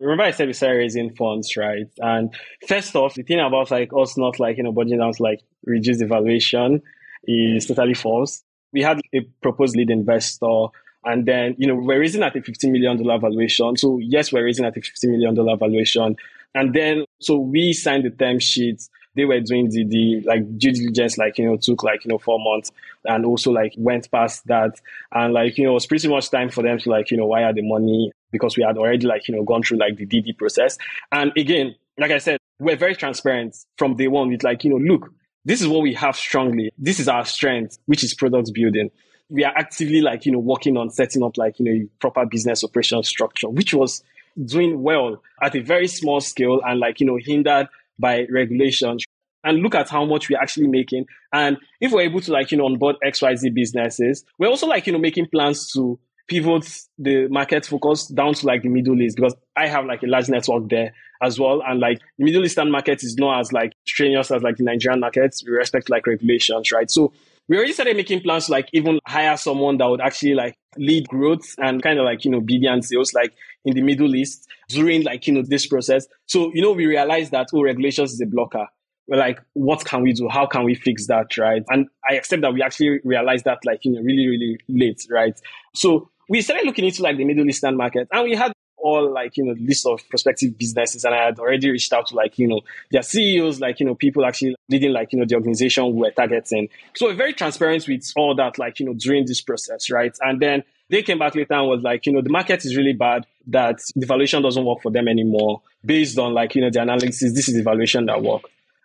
[0.00, 1.86] Remember, I said we started raising funds, right?
[1.98, 2.34] And
[2.66, 5.40] first off, the thing about like us not like you know budgeting down to like
[5.64, 6.82] reduce the valuation
[7.24, 8.42] is totally false.
[8.72, 10.68] We had a proposed lead investor
[11.04, 13.76] and then, you know, we're raising at a $50 million valuation.
[13.76, 16.16] So yes, we're raising at a $50 million valuation.
[16.54, 18.90] And then, so we signed the term sheets.
[19.20, 22.16] They were doing the, the like due diligence, like, you know, took like, you know,
[22.16, 22.72] four months
[23.04, 24.80] and also like went past that.
[25.12, 27.26] And like, you know, it was pretty much time for them to like, you know,
[27.26, 30.38] wire the money because we had already like, you know, gone through like the DD
[30.38, 30.78] process.
[31.12, 34.76] And again, like I said, we're very transparent from day one with like, you know,
[34.76, 35.12] look,
[35.44, 36.70] this is what we have strongly.
[36.78, 38.90] This is our strength, which is product building
[39.30, 42.64] we are actively like, you know, working on setting up like, you know, proper business
[42.64, 44.02] operation structure, which was
[44.44, 49.04] doing well at a very small scale and like, you know, hindered by regulations.
[49.42, 51.06] And look at how much we're actually making.
[51.32, 54.92] And if we're able to like, you know, onboard XYZ businesses, we're also like, you
[54.92, 55.98] know, making plans to
[56.30, 56.64] pivot
[56.96, 60.28] the market focus down to like the Middle East because I have like a large
[60.28, 61.60] network there as well.
[61.66, 65.00] And like the Middle Eastern market is not as like strenuous as like the Nigerian
[65.00, 65.42] markets.
[65.44, 66.88] We respect like regulations, right?
[66.88, 67.12] So
[67.48, 71.08] we already started making plans to like even hire someone that would actually like lead
[71.08, 73.32] growth and kind of like, you know, BD and sales like
[73.64, 76.06] in the Middle East during like, you know, this process.
[76.26, 78.68] So, you know, we realized that, oh, regulations is a blocker.
[79.10, 80.28] We're like, what can we do?
[80.28, 81.36] How can we fix that?
[81.36, 81.62] Right.
[81.68, 85.04] And I accept that we actually realized that like, you know, really, really late.
[85.10, 85.38] Right.
[85.74, 89.36] So we started looking into like the Middle Eastern market and we had all like,
[89.36, 92.46] you know, list of prospective businesses and I had already reached out to like, you
[92.46, 92.60] know,
[92.92, 96.12] their CEOs, like, you know, people actually leading like, you know, the organization we were
[96.12, 96.68] targeting.
[96.94, 99.90] So we're very transparent with all that, like, you know, during this process.
[99.90, 100.16] Right.
[100.20, 102.94] And then they came back later and was like, you know, the market is really
[102.94, 105.62] bad, that the valuation doesn't work for them anymore.
[105.84, 108.42] Based on like, you know, the analysis, this is the valuation that work.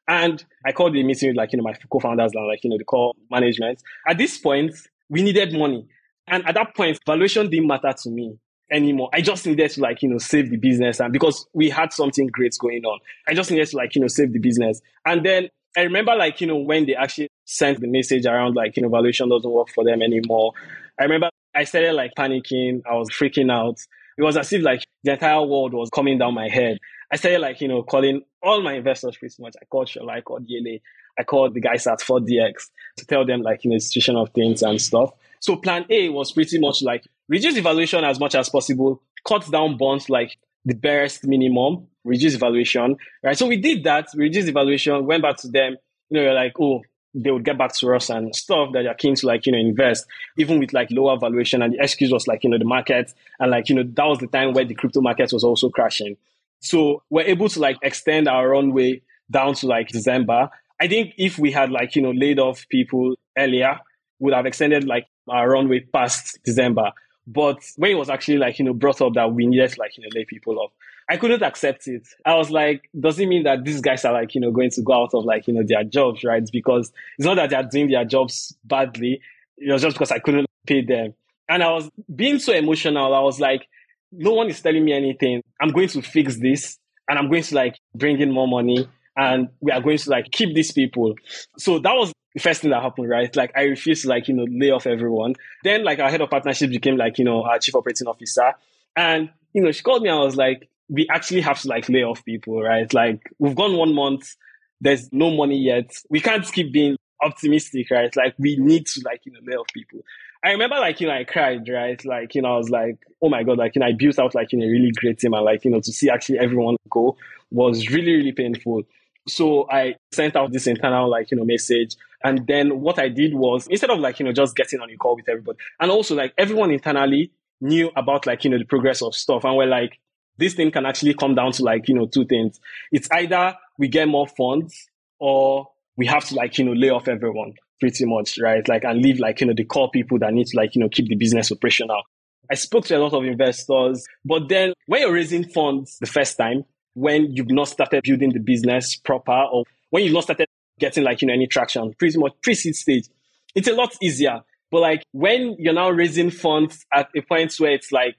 [0.07, 2.77] And I called the meeting with like, you know, my co-founders and like, you know,
[2.77, 3.81] the core management.
[4.07, 4.75] At this point,
[5.09, 5.87] we needed money.
[6.27, 8.37] And at that point, valuation didn't matter to me
[8.71, 9.09] anymore.
[9.13, 10.99] I just needed to like, you know, save the business.
[10.99, 14.07] And because we had something great going on, I just needed to like, you know,
[14.07, 14.81] save the business.
[15.05, 18.75] And then I remember like, you know, when they actually sent the message around like,
[18.77, 20.53] you know, valuation doesn't work for them anymore.
[20.99, 22.81] I remember I started like panicking.
[22.89, 23.79] I was freaking out.
[24.17, 26.79] It was as if like the entire world was coming down my head.
[27.11, 29.55] I started like, you know, calling all my investors pretty much.
[29.61, 30.81] I called Shola, I called Yele,
[31.17, 32.53] I called the guys at 4DX
[32.97, 35.11] to tell them like, you know, situation of things and stuff.
[35.39, 39.49] So plan A was pretty much like reduce the valuation as much as possible, cut
[39.51, 43.37] down bonds like the barest minimum, reduce valuation, right?
[43.37, 45.77] So we did that, we reduced the valuation, went back to them,
[46.09, 46.81] you know, you're like, oh,
[47.13, 49.57] they would get back to us and stuff that they're keen to like, you know,
[49.57, 50.05] invest,
[50.37, 51.61] even with like lower valuation.
[51.61, 53.13] And the excuse was like, you know, the market.
[53.39, 56.17] And like, you know, that was the time where the crypto market was also crashing.
[56.65, 60.49] So we're able to like extend our runway down to like December.
[60.79, 63.79] I think if we had like, you know, laid off people earlier,
[64.19, 66.91] would have extended like our runway past December.
[67.27, 69.97] But when it was actually like, you know, brought up that we needed to like,
[69.97, 70.71] you know, lay people off,
[71.09, 72.07] I couldn't accept it.
[72.25, 74.81] I was like, does it mean that these guys are like, you know, going to
[74.81, 76.47] go out of like, you know, their jobs, right?
[76.51, 79.21] Because it's not that they're doing their jobs badly.
[79.57, 81.13] It was just because I couldn't pay them.
[81.47, 83.13] And I was being so emotional.
[83.13, 83.67] I was like,
[84.11, 85.41] no one is telling me anything.
[85.61, 89.49] I'm going to fix this and I'm going to like bring in more money and
[89.61, 91.15] we are going to like keep these people.
[91.57, 93.33] So that was the first thing that happened, right?
[93.35, 95.35] Like I refused to like, you know, lay off everyone.
[95.63, 98.53] Then like our head of partnership became like, you know, our chief operating officer.
[98.95, 101.89] And, you know, she called me and I was like, we actually have to like
[101.89, 102.93] lay off people, right?
[102.93, 104.35] Like we've gone one month,
[104.81, 105.91] there's no money yet.
[106.09, 108.13] We can't keep being optimistic, right?
[108.15, 110.01] Like we need to like, you know, lay off people.
[110.45, 112.05] I remember like, you know, I cried, right?
[112.05, 114.35] Like, you know, I was like, oh my God, like, you know, I built out
[114.35, 117.17] like, in a really great team and like, you know, to see actually everyone go
[117.49, 118.83] was really, really painful.
[119.27, 121.95] So I sent out this internal like, you know, message.
[122.23, 124.95] And then what I did was instead of like, you know, just getting on a
[124.97, 129.01] call with everybody and also like everyone internally knew about like, you know, the progress
[129.01, 129.45] of stuff.
[129.45, 129.99] And we're like,
[130.37, 132.59] this thing can actually come down to like, you know, two things.
[132.91, 137.07] It's either we get more funds or we have to like, you know, lay off
[137.07, 138.67] everyone pretty much, right?
[138.67, 140.89] Like, and leave like, you know, the core people that need to like, you know,
[140.89, 142.01] keep the business operational.
[142.49, 146.37] I spoke to a lot of investors, but then when you're raising funds the first
[146.37, 150.47] time, when you've not started building the business proper or when you've not started
[150.79, 153.07] getting like, you know, any traction, pretty much pre-seed stage,
[153.55, 154.41] it's a lot easier.
[154.71, 158.15] But like when you're now raising funds at a point where it's like,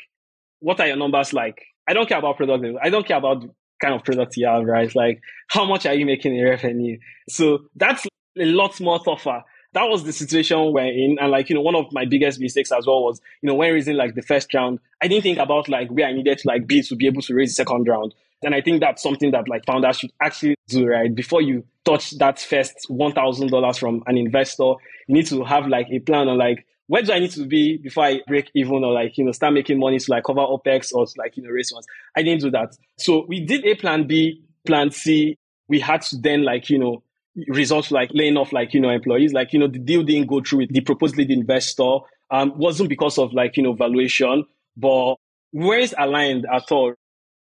[0.61, 1.63] what are your numbers like?
[1.89, 2.65] I don't care about product.
[2.83, 3.45] I don't care about
[3.81, 4.95] kind of product you have, right?
[4.95, 6.99] Like how much are you making in revenue?
[7.29, 8.07] So that's
[8.39, 9.45] a lot more tougher.
[9.73, 11.19] That was the situation we're in.
[11.21, 13.73] And like, you know, one of my biggest mistakes as well was, you know, when
[13.73, 16.67] raising like the first round, I didn't think about like where I needed to like
[16.67, 18.15] be to be able to raise the second round.
[18.43, 21.15] And I think that's something that like founders should actually do, right?
[21.15, 24.73] Before you touch that first $1,000 from an investor,
[25.07, 27.79] you need to have like a plan on like, where do I need to be
[27.79, 30.95] before I break even or like, you know, start making money to like cover OPEX
[30.95, 31.87] or to like, you know, raise funds?
[32.17, 32.77] I didn't do that.
[32.97, 35.39] So we did a plan B, plan C.
[35.69, 37.03] We had to then like, you know,
[37.49, 39.33] result like laying off like, you know, employees.
[39.33, 41.99] Like, you know, the deal didn't go through with the proposed lead investor.
[42.31, 44.45] Um, wasn't because of like, you know, valuation,
[44.77, 45.17] but
[45.53, 46.95] weren't aligned at all.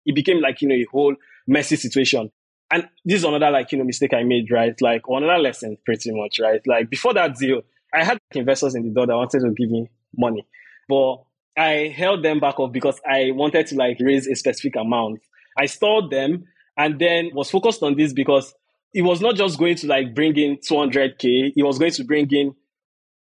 [0.04, 1.14] It became like, you know, a whole
[1.46, 2.30] messy situation.
[2.70, 4.74] And this is another like, you know, mistake I made, right?
[4.80, 6.60] Like, another lesson pretty much, right?
[6.66, 7.62] Like before that deal,
[7.94, 10.46] I had investors in the door that wanted to give me money,
[10.88, 11.22] but
[11.56, 15.20] I held them back off because I wanted to like raise a specific amount.
[15.58, 16.44] I stalled them
[16.78, 18.54] and then was focused on this because
[18.94, 22.30] it was not just going to like bring in 200k, it was going to bring
[22.30, 22.54] in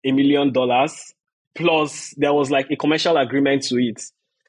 [0.05, 1.13] a million dollars.
[1.55, 4.01] Plus, there was like a commercial agreement to it.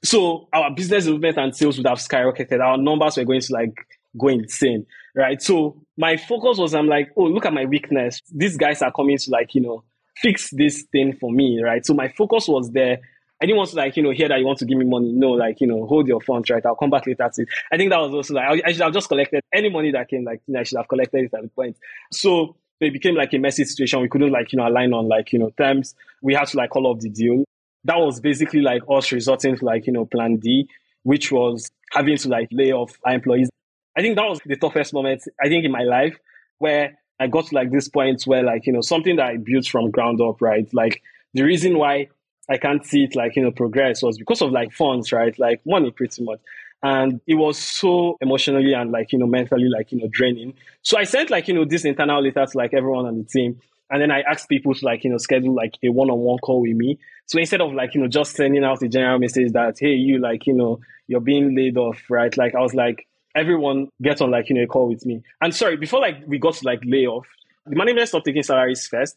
[0.05, 2.61] So our business development and sales would have skyrocketed.
[2.61, 3.75] Our numbers were going to like
[4.19, 5.41] go insane, right?
[5.41, 8.21] So my focus was, I'm like, oh, look at my weakness.
[8.33, 9.85] These guys are coming to like, you know,
[10.17, 11.85] fix this thing for me, right?
[11.85, 12.99] So my focus was there.
[13.43, 15.11] I didn't want to like, you know, hear that you want to give me money.
[15.13, 16.65] No, like, you know, hold your funds, right?
[16.65, 17.49] I'll come back later to it.
[17.73, 20.23] I think that was also like, I should have just collected any money that came,
[20.23, 21.77] like, you know, I should have collected it at the point.
[22.13, 24.01] So it became like a messy situation.
[24.01, 25.97] We couldn't like, you know, align on like, you know, terms.
[26.23, 27.43] We had to like call off the deal.
[27.83, 30.69] That was basically like us resorting to like, you know, plan D,
[31.03, 33.51] which was having to like lay off our employees.
[33.97, 36.17] I think that was the toughest moment, I think, in my life
[36.59, 39.67] where I got to like this point where like, you know, something that I built
[39.67, 40.73] from ground up, right?
[40.73, 41.03] Like
[41.35, 42.09] the reason why
[42.53, 45.37] I can't see it like, you know, progress was because of like funds, right?
[45.38, 46.41] Like money pretty much.
[46.83, 50.55] And it was so emotionally and like, you know, mentally like, you know, draining.
[50.83, 53.61] So I sent like, you know, this internal letter to like everyone on the team.
[53.88, 56.77] And then I asked people to like, you know, schedule like a one-on-one call with
[56.77, 56.99] me.
[57.27, 60.19] So instead of like, you know, just sending out a general message that, hey, you
[60.19, 62.37] like, you know, you're being laid off, right?
[62.37, 65.23] Like I was like, everyone get on like, you know, a call with me.
[65.41, 67.27] And sorry, before like we got to like layoff,
[67.65, 69.17] the management stopped taking salaries first.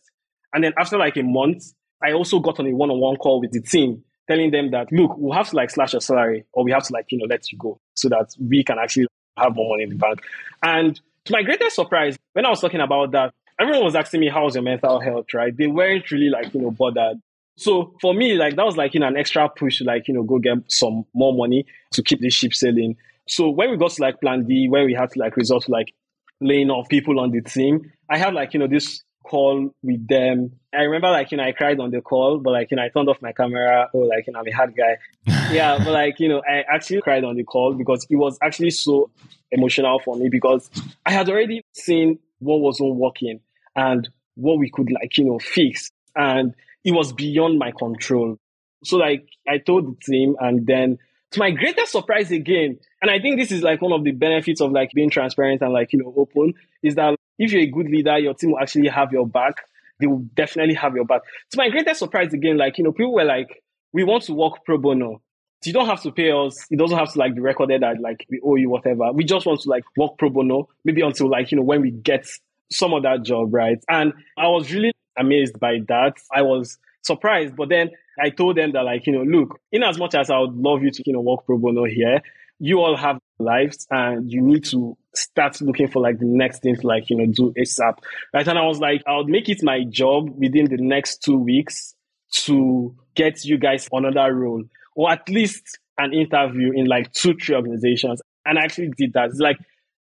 [0.54, 1.74] And then after like a month,
[2.06, 5.34] I also got on a one-on-one call with the team telling them that, look, we'll
[5.34, 7.58] have to like slash your salary or we have to like, you know, let you
[7.58, 10.22] go so that we can actually have more money in the bank.
[10.64, 14.30] And to my greatest surprise, when I was talking about that, everyone was asking me,
[14.30, 15.56] how's your mental health, right?
[15.56, 17.20] They weren't really like, you know, bothered.
[17.58, 20.14] So for me, like that was like, you know, an extra push to like, you
[20.14, 22.98] know, go get some more money to keep the ship sailing.
[23.28, 25.72] So when we got to like plan D, where we had to like resort to
[25.72, 25.94] like
[26.42, 30.52] laying off people on the team, I had like, you know, this call with them.
[30.74, 32.90] I remember like, you know, I cried on the call, but like, you know, I
[32.90, 33.90] turned off my camera.
[33.94, 34.98] Oh, like, you know, I'm a hard guy.
[35.52, 35.78] yeah.
[35.78, 39.10] But like, you know, I actually cried on the call because it was actually so
[39.52, 40.70] emotional for me because
[41.06, 43.40] I had already seen what wasn't working
[43.76, 45.90] and what we could like, you know, fix.
[46.16, 48.38] And it was beyond my control.
[48.84, 51.00] So like I told the team and then
[51.32, 54.62] to my greatest surprise again, and I think this is like one of the benefits
[54.62, 57.88] of like being transparent and like, you know, open is that if you're a good
[57.90, 59.62] leader, your team will actually have your back.
[60.00, 61.22] They will definitely have your back.
[61.52, 64.66] To my greatest surprise again, like, you know, people were like, we want to work
[64.66, 65.22] pro bono.
[65.64, 66.68] You don't have to pay us.
[66.70, 69.12] It doesn't have to like be recorded that like we owe you whatever.
[69.12, 71.90] We just want to like work pro bono, maybe until like, you know, when we
[71.90, 72.28] get
[72.72, 73.80] some of that job, right?
[73.90, 76.18] And I was really amazed by that.
[76.32, 77.90] I was surprised, but then
[78.22, 80.84] I told them that like, you know, look, in as much as I would love
[80.84, 82.22] you to, you know, work pro bono here,
[82.60, 86.76] you all have lives and you need to start looking for like the next thing
[86.76, 87.98] to like, you know, do ASAP.
[88.34, 88.48] Right.
[88.48, 91.96] And I was like, I would make it my job within the next two weeks
[92.44, 94.64] to get you guys another role
[94.96, 98.22] or at least an interview in like two, three organizations.
[98.46, 99.30] And I actually did that.
[99.30, 99.58] It's like,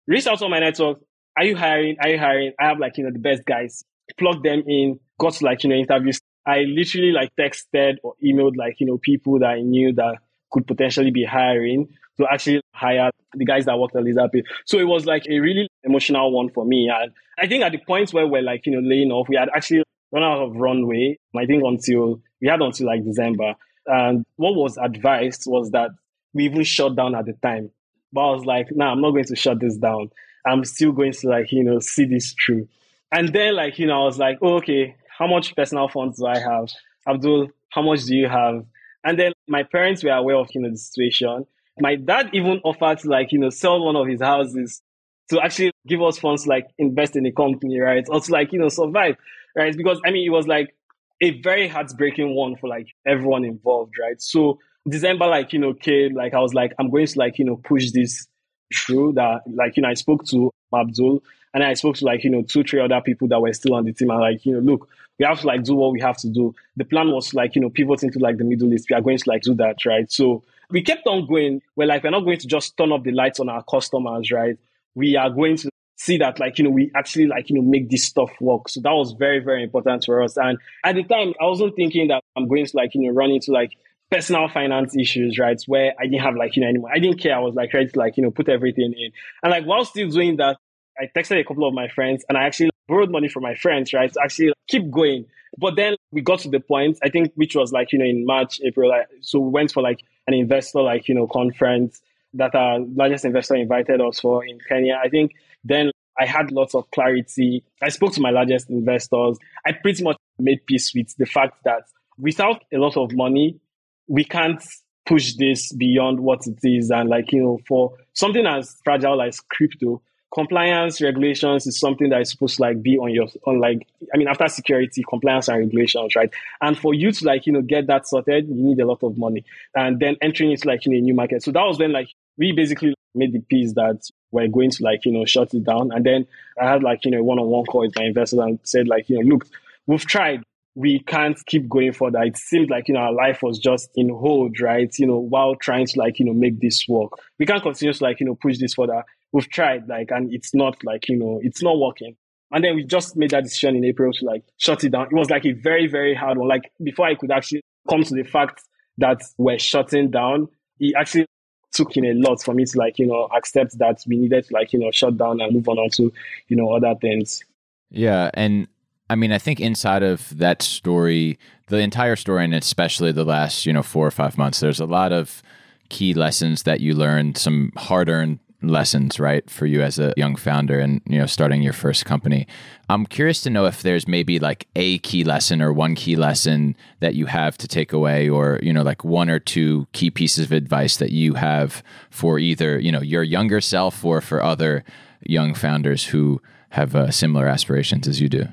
[0.06, 0.98] reach out on my network.
[1.36, 1.96] Are you hiring?
[2.02, 2.52] Are you hiring?
[2.60, 3.82] I have like, you know, the best guys.
[4.18, 6.20] Plug them in, got like, you know, interviews.
[6.46, 10.16] I literally like texted or emailed like, you know, people that I knew that
[10.50, 14.42] could potentially be hiring to actually hire the guys that worked at Lazerpay.
[14.66, 16.90] So it was like a really emotional one for me.
[16.94, 19.48] And I think at the point where we're like, you know, laying off, we had
[19.54, 21.18] actually run out of runway.
[21.36, 23.54] I think until we had until like December.
[23.86, 25.90] And what was advised was that
[26.34, 27.70] we even shut down at the time.
[28.12, 30.10] But I was like, nah, I'm not going to shut this down.
[30.46, 32.68] I'm still going to like, you know, see this through.
[33.10, 36.26] And then like, you know, I was like, oh, okay, how much personal funds do
[36.26, 36.68] I have?
[37.08, 38.64] Abdul, how much do you have?
[39.04, 41.46] And then my parents were aware of, you know, the situation.
[41.80, 44.82] My dad even offered to like, you know, sell one of his houses
[45.30, 48.04] to actually give us funds like invest in the company, right?
[48.08, 49.16] Or to like, you know, survive,
[49.56, 49.76] right?
[49.76, 50.74] Because I mean, it was like
[51.20, 54.20] a very heartbreaking one for like everyone involved, right?
[54.20, 54.58] So
[54.88, 57.56] December, like, you know, came, like, I was like, I'm going to like, you know,
[57.56, 58.26] push this
[58.74, 61.22] through that, like, you know, I spoke to Abdul
[61.54, 63.84] and I spoke to like, you know, two, three other people that were still on
[63.84, 66.16] the team and like, you know, look, we have to like do what we have
[66.18, 66.54] to do.
[66.76, 68.86] The plan was like, you know, pivot into like the Middle East.
[68.90, 70.10] We are going to like do that, right?
[70.10, 71.60] So we kept on going.
[71.76, 74.56] We're like, we're not going to just turn off the lights on our customers, right?
[74.94, 77.88] We are going to see that like, you know, we actually like, you know, make
[77.90, 78.68] this stuff work.
[78.68, 80.36] So that was very, very important for us.
[80.36, 83.30] And at the time, I wasn't thinking that I'm going to like, you know, run
[83.30, 83.72] into like
[84.10, 85.60] personal finance issues, right?
[85.66, 86.90] Where I didn't have like, you know, anymore.
[86.92, 87.36] I didn't care.
[87.36, 89.12] I was like ready to like, you know, put everything in.
[89.42, 90.58] And like while still doing that,
[91.02, 93.92] I texted a couple of my friends and I actually borrowed money from my friends,
[93.92, 94.12] right?
[94.12, 95.26] To actually keep going.
[95.58, 98.24] But then we got to the point, I think, which was like, you know, in
[98.24, 98.88] March, April.
[98.88, 102.00] Like, so we went for like an investor, like, you know, conference
[102.34, 105.00] that our largest investor invited us for in Kenya.
[105.02, 105.32] I think
[105.64, 107.64] then I had lots of clarity.
[107.82, 109.38] I spoke to my largest investors.
[109.66, 111.82] I pretty much made peace with the fact that
[112.16, 113.58] without a lot of money,
[114.06, 114.62] we can't
[115.04, 116.90] push this beyond what it is.
[116.90, 120.00] And like, you know, for something as fragile as crypto,
[120.32, 124.16] compliance regulations is something that is supposed to like be on your on like I
[124.16, 127.86] mean after security compliance and regulations right and for you to like you know get
[127.88, 131.00] that sorted you need a lot of money and then entering into like in a
[131.00, 134.70] new market so that was when like we basically made the piece that we're going
[134.70, 136.26] to like you know shut it down and then
[136.58, 139.10] I had like you know one on one call with my investors and said like
[139.10, 139.46] you know look
[139.86, 140.42] we've tried
[140.74, 142.22] we can't keep going further.
[142.22, 144.90] It seemed like, you know, our life was just in hold, right?
[144.98, 147.10] You know, while trying to like, you know, make this work.
[147.38, 150.54] We can't continue to like, you know, push this further we've tried, like, and it's
[150.54, 152.16] not like, you know, it's not working.
[152.52, 155.06] And then we just made that decision in April to like shut it down.
[155.06, 156.48] It was like a very, very hard one.
[156.48, 158.62] Like before I could actually come to the fact
[158.98, 161.24] that we're shutting down, it actually
[161.72, 164.52] took in a lot for me to like, you know, accept that we needed to
[164.52, 166.12] like, you know, shut down and move on to,
[166.48, 167.42] you know, other things.
[167.90, 168.30] Yeah.
[168.34, 168.68] And
[169.08, 173.64] I mean, I think inside of that story, the entire story, and especially the last,
[173.64, 175.42] you know, four or five months, there's a lot of
[175.88, 180.36] key lessons that you learned, some hard earned lessons, right, for you as a young
[180.36, 182.46] founder and, you know, starting your first company.
[182.88, 186.76] I'm curious to know if there's maybe like a key lesson or one key lesson
[187.00, 190.46] that you have to take away or, you know, like one or two key pieces
[190.46, 194.84] of advice that you have for either, you know, your younger self or for other
[195.24, 196.40] young founders who
[196.70, 198.46] have uh, similar aspirations as you do.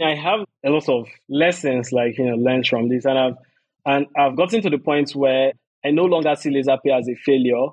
[0.00, 3.34] I have a lot of lessons like, you know, learned from this and I've
[3.86, 5.52] and I've gotten to the point where
[5.84, 7.68] I no longer see Lazerpay as a failure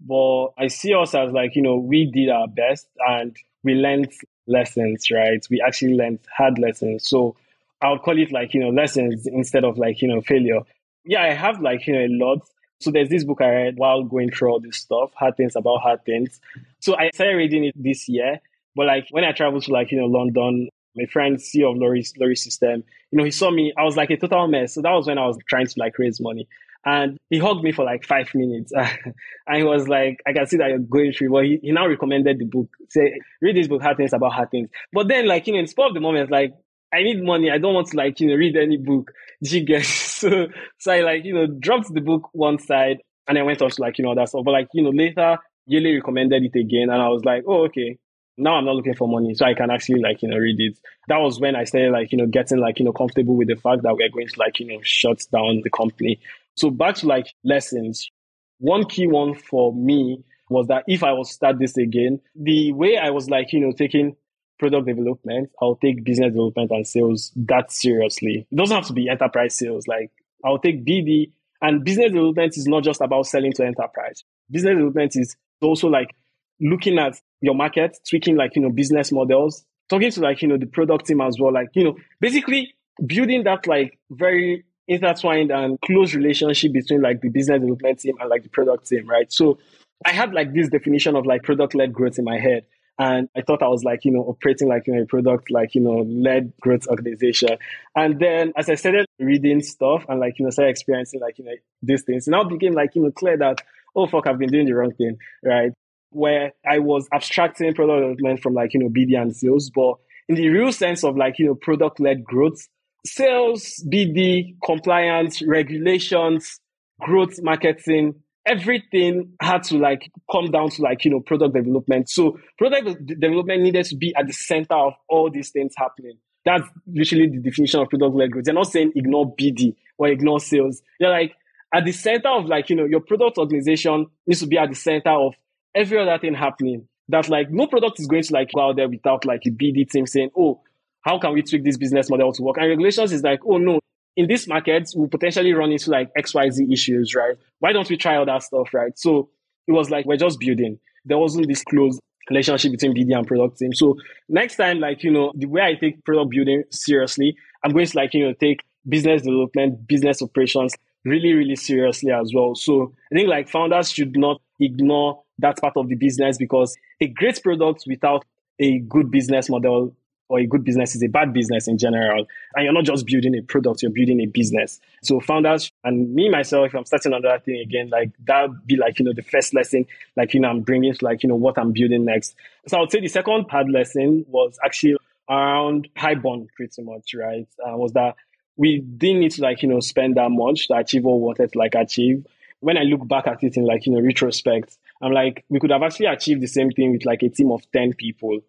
[0.00, 4.12] but I see us as like, you know, we did our best and we learned
[4.46, 5.44] lessons, right?
[5.50, 7.08] We actually learned hard lessons.
[7.08, 7.36] So
[7.80, 10.60] I would call it like, you know, lessons instead of like, you know, failure.
[11.04, 12.46] Yeah, I have like, you know, a lot.
[12.80, 15.80] So there's this book I read while going through all this stuff, hard things about
[15.80, 16.40] hard things.
[16.80, 18.40] So I started reading it this year.
[18.74, 22.04] But like when I traveled to like, you know, London, my friend CEO of Lori,
[22.18, 24.74] Lori System, you know, he saw me, I was like a total mess.
[24.74, 26.46] So that was when I was trying to like raise money.
[26.86, 28.72] And he hugged me for like five minutes.
[29.46, 31.30] and he was like, I can see that you're going through.
[31.30, 32.68] But he, he now recommended the book.
[32.88, 34.70] Say, read this book, Hard Things About Hard Things.
[34.92, 36.54] But then, like, you know, in spur of the moment, like,
[36.94, 37.50] I need money.
[37.50, 39.10] I don't want to, like, you know, read any book.
[39.42, 39.84] Get?
[40.16, 40.46] So,
[40.78, 43.82] so I, like, you know, dropped the book one side and I went on to,
[43.82, 44.44] like, you know, that stuff.
[44.46, 45.36] But, like, you know, later,
[45.70, 46.88] Yele recommended it again.
[46.88, 47.98] And I was like, oh, okay.
[48.38, 49.34] Now I'm not looking for money.
[49.34, 50.78] So I can actually, like, you know, read it.
[51.08, 53.56] That was when I started, like, you know, getting, like, you know, comfortable with the
[53.56, 56.20] fact that we're going to, like, you know, shut down the company.
[56.56, 58.10] So back to like lessons.
[58.58, 62.96] One key one for me was that if I was start this again, the way
[62.96, 64.16] I was like, you know, taking
[64.58, 68.46] product development, I'll take business development and sales that seriously.
[68.50, 69.86] It doesn't have to be enterprise sales.
[69.86, 70.10] Like
[70.44, 74.24] I'll take BD and business development is not just about selling to enterprise.
[74.50, 76.14] Business development is also like
[76.60, 80.56] looking at your market, tweaking like, you know, business models, talking to like, you know,
[80.56, 81.52] the product team as well.
[81.52, 87.20] Like, you know, basically building that like very intertwined and um, close relationship between like
[87.20, 89.32] the business development team and like the product team, right?
[89.32, 89.58] So
[90.04, 92.66] I had like this definition of like product led growth in my head.
[92.98, 95.74] And I thought I was like, you know, operating like, you know, a product like,
[95.74, 97.58] you know, led growth organization.
[97.94, 101.44] And then as I started reading stuff and like, you know, started experiencing like, you
[101.44, 103.60] know, these things, now became like, you know, clear that,
[103.94, 105.72] oh, fuck, I've been doing the wrong thing, right?
[106.10, 109.96] Where I was abstracting product development from like, you know, BD and sales, but
[110.28, 112.66] in the real sense of like, you know, product led growth,
[113.06, 116.60] sales, BD, compliance, regulations,
[117.00, 118.14] growth marketing,
[118.46, 122.08] everything had to like come down to like, you know, product development.
[122.08, 126.18] So product development needed to be at the center of all these things happening.
[126.44, 128.44] That's usually the definition of product led growth.
[128.44, 130.80] They're not saying ignore BD or ignore sales.
[131.00, 131.34] They're like
[131.74, 134.76] at the center of like, you know, your product organization needs to be at the
[134.76, 135.34] center of
[135.74, 136.86] every other thing happening.
[137.08, 139.88] That like no product is going to like go out there without like a BD
[139.88, 140.60] team saying, oh,
[141.06, 142.56] how can we tweak this business model to work?
[142.58, 143.78] And regulations is like, oh no,
[144.16, 147.36] in this market, we potentially run into like XYZ issues, right?
[147.60, 148.98] Why don't we try all that stuff, right?
[148.98, 149.30] So
[149.68, 150.80] it was like, we're just building.
[151.04, 153.72] There wasn't this close relationship between BD and product team.
[153.72, 153.96] So
[154.28, 157.96] next time, like, you know, the way I take product building seriously, I'm going to
[157.96, 162.56] like, you know, take business development, business operations really, really seriously as well.
[162.56, 167.06] So I think like founders should not ignore that part of the business because a
[167.06, 168.24] great product without
[168.58, 169.94] a good business model
[170.28, 172.26] or a good business is a bad business in general.
[172.54, 174.80] And you're not just building a product, you're building a business.
[175.02, 178.98] So founders and me myself, if I'm starting another thing again, like that be like,
[178.98, 181.58] you know, the first lesson, like, you know, I'm bringing to like, you know, what
[181.58, 182.34] I'm building next.
[182.66, 184.96] So I would say the second hard lesson was actually
[185.28, 187.48] around high burn pretty much, right?
[187.64, 188.16] Uh, was that
[188.56, 191.52] we didn't need to like, you know, spend that much to achieve what we wanted
[191.52, 192.26] to like achieve.
[192.60, 195.70] When I look back at it in like, you know, retrospect, I'm like, we could
[195.70, 198.40] have actually achieved the same thing with like a team of 10 people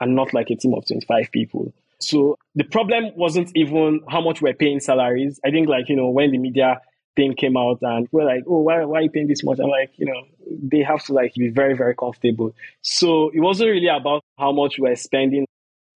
[0.00, 1.72] and not like a team of 25 people.
[2.00, 5.40] So the problem wasn't even how much we're paying salaries.
[5.44, 6.80] I think like, you know, when the media
[7.16, 9.58] thing came out and we're like, oh, why, why are you paying this much?
[9.60, 10.22] I'm like, you know,
[10.62, 12.54] they have to like be very, very comfortable.
[12.82, 15.46] So it wasn't really about how much we're spending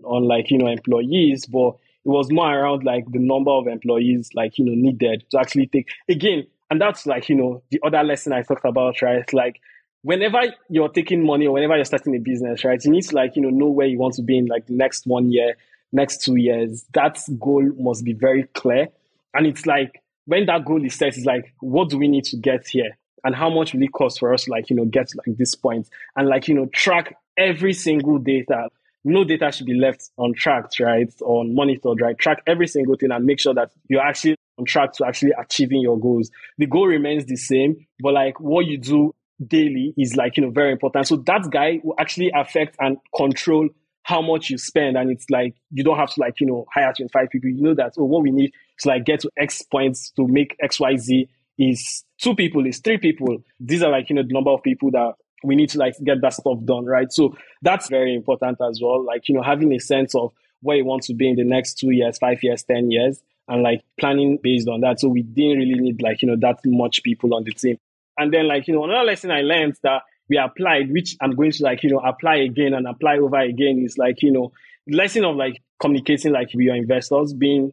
[0.04, 4.30] on like, you know, employees, but it was more around like the number of employees
[4.34, 6.46] like, you know, needed to actually take again.
[6.70, 9.30] And that's like, you know, the other lesson I talked about, right?
[9.32, 9.60] Like
[10.02, 13.36] whenever you're taking money or whenever you're starting a business, right, you need to like,
[13.36, 15.56] you know, know where you want to be in like the next one year,
[15.92, 16.84] next two years.
[16.94, 18.88] That goal must be very clear.
[19.34, 22.36] And it's like when that goal is set, it's like, what do we need to
[22.36, 22.96] get here?
[23.24, 25.54] And how much will it cost for us, like, you know, get to like this
[25.54, 28.68] point and like, you know, track every single data
[29.04, 31.12] no data should be left untracked, right?
[31.20, 32.18] Or monitored, right?
[32.18, 35.80] Track every single thing and make sure that you're actually on track to actually achieving
[35.80, 36.30] your goals.
[36.58, 39.14] The goal remains the same, but like what you do
[39.46, 41.06] daily is like, you know, very important.
[41.06, 43.68] So that guy will actually affect and control
[44.02, 44.96] how much you spend.
[44.96, 47.50] And it's like, you don't have to like, you know, hire 25 people.
[47.50, 50.56] You know that, oh, what we need to like get to X points to make
[50.62, 51.28] XYZ
[51.58, 53.38] is two people, is three people.
[53.60, 55.14] These are like, you know, the number of people that
[55.44, 57.12] we need to like get that stuff done, right?
[57.12, 59.04] So that's very important as well.
[59.04, 61.74] Like, you know, having a sense of where you want to be in the next
[61.74, 65.00] two years, five years, 10 years, and like planning based on that.
[65.00, 67.78] So we didn't really need like, you know, that much people on the team.
[68.18, 71.52] And then like, you know, another lesson I learned that we applied, which I'm going
[71.52, 74.52] to like, you know, apply again and apply over again is like, you know,
[74.88, 77.72] lesson of like communicating like with your investors, being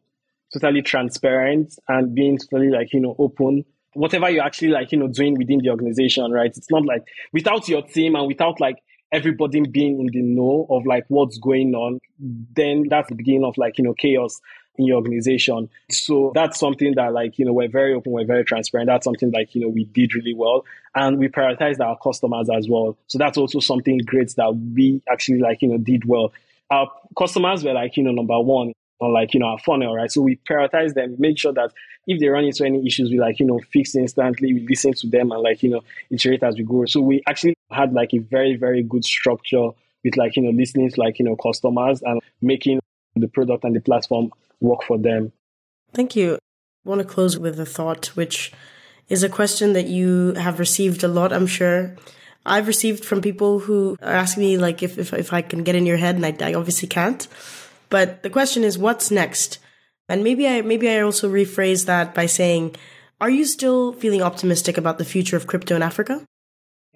[0.53, 3.65] totally transparent and being totally like, you know, open
[3.95, 6.51] whatever you're actually like, you know, doing within the organization, right?
[6.55, 8.77] It's not like without your team and without like
[9.11, 13.57] everybody being in the know of like what's going on, then that's the beginning of
[13.57, 14.39] like, you know, chaos
[14.77, 15.69] in your organization.
[15.89, 18.87] So that's something that like, you know, we're very open, we're very transparent.
[18.87, 20.65] That's something like, you know, we did really well.
[20.95, 22.97] And we prioritized our customers as well.
[23.07, 26.31] So that's also something great that we actually like, you know, did well.
[26.69, 30.11] Our customers were like, you know, number one on like, you know, our funnel, right?
[30.11, 31.71] So we prioritize them, make sure that
[32.07, 35.07] if they run into any issues, we like, you know, fix instantly, we listen to
[35.07, 36.85] them and like, you know, iterate as we go.
[36.85, 39.69] So we actually had like a very, very good structure
[40.03, 42.79] with like, you know, listening to like, you know, customers and making
[43.15, 45.31] the product and the platform work for them.
[45.93, 46.35] Thank you.
[46.35, 48.51] I want to close with a thought, which
[49.09, 51.95] is a question that you have received a lot, I'm sure.
[52.45, 55.75] I've received from people who are asking me like if, if, if I can get
[55.75, 57.27] in your head, and I, I obviously can't.
[57.89, 59.59] But the question is, what's next?
[60.07, 62.75] And maybe I maybe I also rephrase that by saying,
[63.19, 66.23] are you still feeling optimistic about the future of crypto in Africa?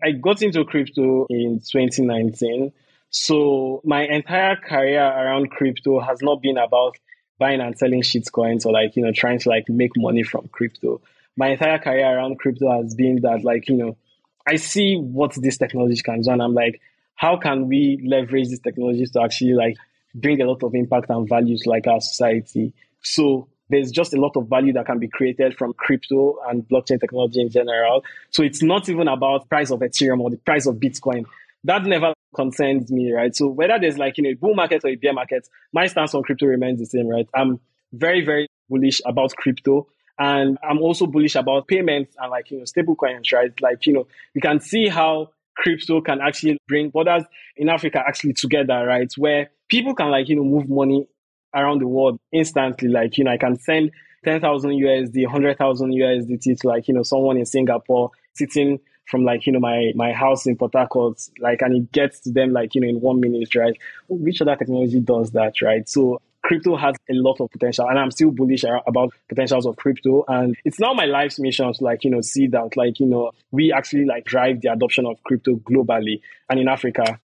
[0.04, 2.72] I got into crypto in 2019.
[3.10, 6.98] So my entire career around crypto has not been about
[7.40, 10.48] buying and selling shit coins or like, you know, trying to like make money from
[10.50, 11.02] crypto.
[11.36, 13.98] My entire career around crypto has been that like, you know,
[14.46, 16.82] I see what this technology can do and I'm like,
[17.16, 19.76] how can we leverage these technologies to actually like
[20.14, 22.74] bring a lot of impact and value to like our society?
[23.02, 27.00] So there's just a lot of value that can be created from crypto and blockchain
[27.00, 28.04] technology in general.
[28.32, 31.26] So it's not even about price of Ethereum or the price of Bitcoin.
[31.64, 33.36] That never concerns me, right?
[33.36, 36.14] So whether there's like, you know, a bull market or a bear market, my stance
[36.14, 37.28] on crypto remains the same, right?
[37.36, 37.60] I'm
[37.92, 39.88] very, very bullish about crypto.
[40.18, 43.52] And I'm also bullish about payments and like, you know, stable coins, right?
[43.62, 47.24] Like, you know, you can see how crypto can actually bring borders
[47.56, 49.12] in Africa actually together, right?
[49.18, 51.08] Where people can like, you know, move money
[51.54, 52.90] around the world instantly.
[52.90, 53.92] Like, you know, I can send
[54.26, 58.80] 10,000 USD, 100,000 USDT to like, you know, someone in Singapore sitting
[59.10, 62.32] from like, you know, my, my house in Port Harcourt, like, and it gets to
[62.32, 63.78] them like, you know, in one minute, right?
[64.08, 65.88] Which other technology does that, right?
[65.90, 70.24] So crypto has a lot of potential and I'm still bullish about potentials of crypto.
[70.28, 73.32] And it's now my life's mission to like, you know, see that like, you know,
[73.52, 77.20] we actually like drive the adoption of crypto globally and in Africa.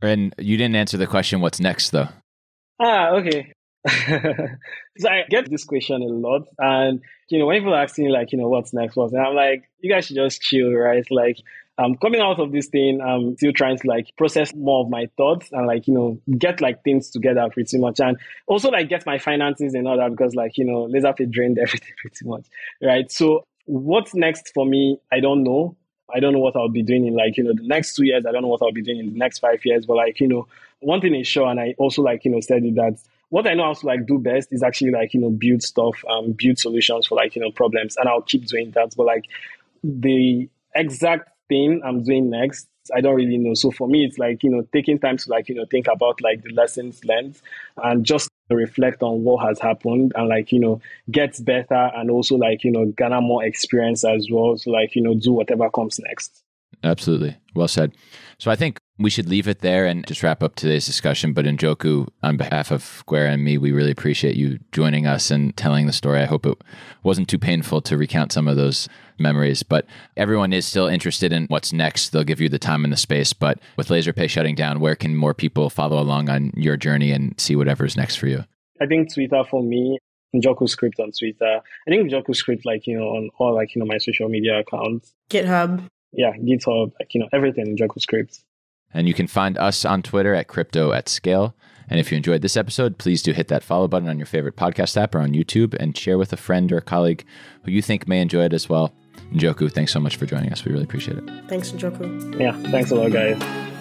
[0.00, 2.08] And you didn't answer the question, what's next though?
[2.80, 3.52] Ah, okay.
[4.98, 6.48] so I get this question a lot.
[6.58, 9.34] And, you know, when people ask me, like, you know, what's next, what's and I'm
[9.34, 11.06] like, you guys should just chill, right?
[11.10, 11.38] Like,
[11.78, 13.00] I'm coming out of this thing.
[13.00, 16.60] I'm still trying to like process more of my thoughts and like, you know, get
[16.60, 18.00] like things together pretty much.
[18.00, 18.18] And
[18.48, 21.92] also like get my finances and all that because like, you know, Lazerpay drained everything
[21.98, 22.46] pretty much.
[22.82, 23.10] Right.
[23.12, 24.98] So what's next for me?
[25.12, 25.76] I don't know.
[26.12, 28.26] I don't know what I'll be doing in like, you know, the next two years.
[28.26, 29.86] I don't know what I'll be doing in the next five years.
[29.86, 30.48] But like, you know,
[30.80, 32.98] one thing is sure, and I also like, you know, said that
[33.30, 36.02] what I know how to like do best is actually like, you know, build stuff,
[36.08, 37.96] um, build solutions for like, you know, problems.
[37.96, 38.94] And I'll keep doing that.
[38.96, 39.24] But like
[39.84, 43.54] the exact thing I'm doing next, I don't really know.
[43.54, 46.20] So for me, it's like, you know, taking time to like, you know, think about
[46.22, 47.38] like the lessons learned
[47.82, 52.36] and just reflect on what has happened and like, you know, get better and also
[52.36, 54.56] like, you know, garner more experience as well.
[54.56, 56.42] So like, you know, do whatever comes next.
[56.82, 57.36] Absolutely.
[57.54, 57.92] Well said.
[58.38, 61.32] So I think we should leave it there and just wrap up today's discussion.
[61.32, 65.56] But Njoku, on behalf of Guerra and me, we really appreciate you joining us and
[65.56, 66.20] telling the story.
[66.20, 66.58] I hope it
[67.02, 68.88] wasn't too painful to recount some of those
[69.18, 69.62] memories.
[69.62, 69.86] But
[70.16, 72.10] everyone is still interested in what's next.
[72.10, 73.32] They'll give you the time and the space.
[73.32, 77.38] But with Lazerpay shutting down, where can more people follow along on your journey and
[77.38, 78.44] see whatever's next for you?
[78.80, 79.98] I think Twitter for me,
[80.34, 81.60] Njoku Script on Twitter.
[81.86, 84.60] I think Njoku Script, like, you know, on all like, you know, my social media
[84.60, 85.12] accounts.
[85.30, 85.82] GitHub
[86.12, 88.42] yeah, GitHub, like, you know, everything in JavaScript.
[88.92, 91.54] And you can find us on Twitter at Crypto at Scale.
[91.90, 94.56] And if you enjoyed this episode, please do hit that follow button on your favorite
[94.56, 97.24] podcast app or on YouTube and share with a friend or a colleague
[97.64, 98.94] who you think may enjoy it as well.
[99.32, 100.64] Njoku, thanks so much for joining us.
[100.64, 101.24] We really appreciate it.
[101.48, 102.38] Thanks, Njoku.
[102.40, 103.77] Yeah, thanks a lot, guys.